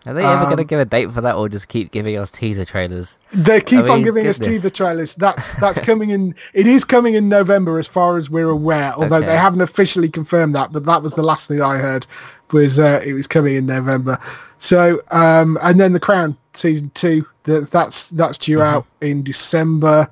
[0.06, 2.16] Are they ever going to Um, give a date for that, or just keep giving
[2.18, 3.18] us teaser trailers?
[3.34, 5.14] They keep I on mean, giving us teaser trailers.
[5.16, 6.36] That's that's coming in.
[6.54, 8.94] It is coming in November, as far as we're aware.
[8.94, 9.26] Although Okay.
[9.28, 12.08] they haven't officially confirmed that, but that was the last thing I heard
[12.52, 14.18] was uh, it was coming in November.
[14.58, 17.26] So um, and then the Crown season two.
[17.44, 18.76] That that's that's due Mm-hmm.
[18.78, 20.10] out in December.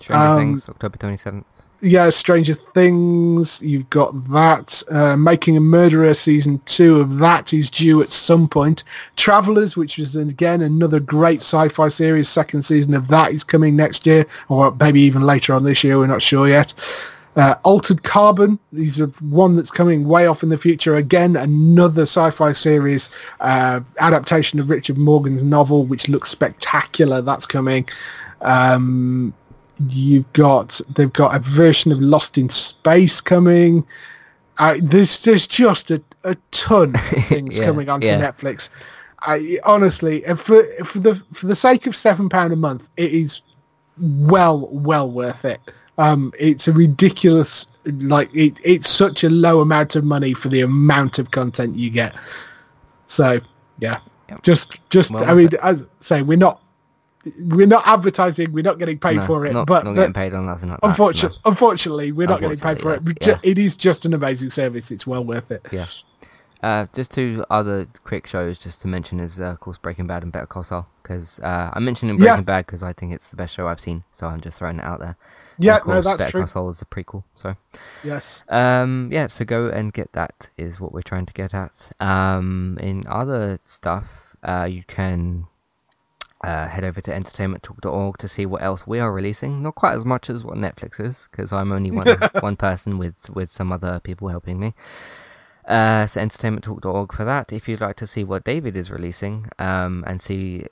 [0.00, 1.46] Stranger Um, Things, October twenty seventh.
[1.82, 3.62] Yeah, Stranger Things.
[3.62, 4.82] You've got that.
[4.90, 8.84] Uh, Making a Murderer season two of that is due at some point.
[9.16, 12.28] Travelers, which is again another great sci-fi series.
[12.28, 15.96] Second season of that is coming next year, or maybe even later on this year.
[15.96, 16.74] We're not sure yet.
[17.36, 20.96] Uh, Altered Carbon is one that's coming way off in the future.
[20.96, 23.08] Again, another sci-fi series
[23.40, 27.22] uh, adaptation of Richard Morgan's novel, which looks spectacular.
[27.22, 27.88] That's coming.
[28.42, 29.32] Um,
[29.88, 33.86] you've got they've got a version of Lost in Space coming.
[34.58, 38.16] Uh, there's there's just a, a ton of things Yeah, coming onto yeah.
[38.16, 38.68] Netflix.
[39.20, 43.42] I honestly, for for the for the sake of seven pound a month, it is
[43.98, 45.60] well well worth it.
[45.98, 50.60] Um, it's a ridiculous like it, it's such a low amount of money for the
[50.62, 52.14] amount of content you get.
[53.06, 53.40] So
[53.78, 54.42] yeah, Yep.
[54.42, 56.62] just just Well I mean, as I say, we're not
[57.38, 60.32] we're not advertising, we're not getting paid No, for it, not, but, not getting paid
[60.34, 60.88] on nothing like that.
[60.88, 63.02] unfortunately, unfortunately, we're not getting paid for it.
[63.04, 64.90] Yeah, ju- It is just an amazing service.
[64.90, 65.66] It's well worth it.
[65.70, 65.86] Yeah.
[66.62, 70.22] Uh, just two other quick shows just to mention is uh, of course Breaking Bad
[70.22, 72.32] and Better Call Saul because uh, I'm mentioning Yeah.
[72.32, 74.78] Breaking Bad because I think it's the best show I've seen, so I'm just throwing
[74.78, 75.16] it out there.
[75.56, 76.40] And Yeah, of no, course, that's Better true.
[76.42, 77.56] Call Saul is a prequel, so
[78.04, 78.44] Yes.
[78.50, 81.90] Um, yeah, so go and get that is what we're trying to get at.
[81.98, 85.46] Um, in other stuff, uh, you can
[86.42, 89.60] uh, head over to entertainmenttalk.org to see what else we are releasing.
[89.60, 92.06] Not quite as much as what Netflix is, because I'm only one
[92.40, 94.74] one person with with some other people helping me.
[95.66, 97.52] Uh, so entertainmenttalk.org for that.
[97.52, 100.66] If you'd like to see what David is releasing, um, and see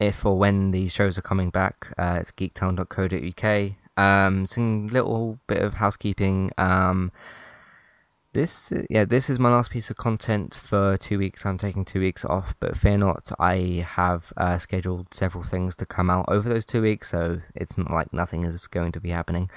[0.00, 3.72] if or when these shows are coming back, uh, it's geektown.co.uk.
[3.96, 6.50] Um, some little bit of housekeeping.
[6.58, 7.12] Um,
[8.34, 11.46] this, yeah, this is my last piece of content for two weeks.
[11.46, 15.86] I'm taking two weeks off, but fear not, I have uh, scheduled several things to
[15.86, 19.10] come out over those two weeks, so it's not like nothing is going to be
[19.10, 19.50] happening.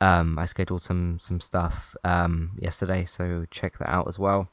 [0.00, 4.48] Um, I scheduled some some stuff um, yesterday, so check that out as well.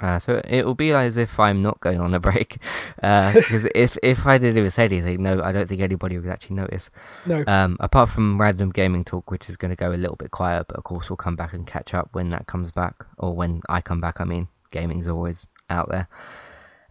[0.00, 2.58] Uh, so it will be as if I'm not going on a break,
[2.96, 6.56] because if if I didn't even say anything, no, I don't think anybody would actually
[6.56, 6.90] notice.
[7.26, 7.44] No.
[7.46, 10.66] Um, apart from random gaming talk, which is going to go a little bit quiet,
[10.68, 13.60] but of course we'll come back and catch up when that comes back, or when
[13.68, 14.20] I come back.
[14.20, 16.08] I mean, gaming's always out there.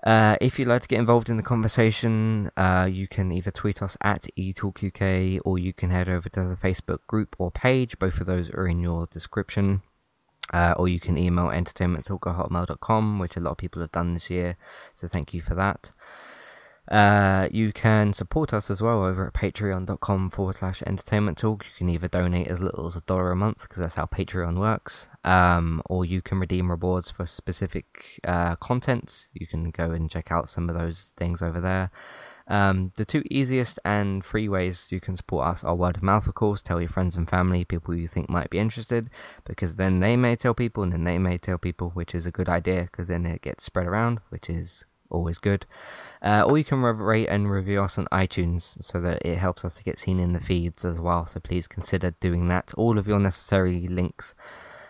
[0.05, 3.81] Uh, if you'd like to get involved in the conversation, uh, you can either tweet
[3.81, 7.97] us at eTalkUK or you can head over to the Facebook group or page.
[7.99, 9.81] Both of those are in your description.
[10.51, 14.57] Uh, or you can email entertainmenttalk@hotmail.com, which a lot of people have done this year.
[14.95, 15.91] So thank you for that.
[16.91, 21.63] Uh, you can support us as well over at patreon.com forward slash entertainment talk.
[21.63, 24.59] You can either donate as little as a dollar a month because that's how Patreon
[24.59, 29.29] works, um, or you can redeem rewards for specific uh, content.
[29.33, 31.89] You can go and check out some of those things over there.
[32.47, 36.27] Um, the two easiest and free ways you can support us are word of mouth,
[36.27, 36.61] of course.
[36.61, 39.09] Tell your friends and family, people you think might be interested,
[39.45, 42.31] because then they may tell people, and then they may tell people, which is a
[42.31, 45.65] good idea, because then it gets spread around, which is always good.
[46.21, 49.75] Uh, or you can rate and review us on iTunes so that it helps us
[49.75, 51.25] to get seen in the feeds as well.
[51.25, 52.73] So please consider doing that.
[52.75, 54.33] All of your necessary links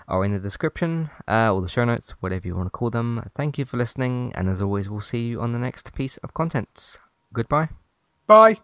[0.08, 3.30] are in the description uh, or the show notes, whatever you want to call them.
[3.36, 6.34] Thank you for listening, and as always, we'll see you on the next piece of
[6.34, 6.98] content.
[7.34, 7.70] Goodbye.
[8.28, 8.58] Bye.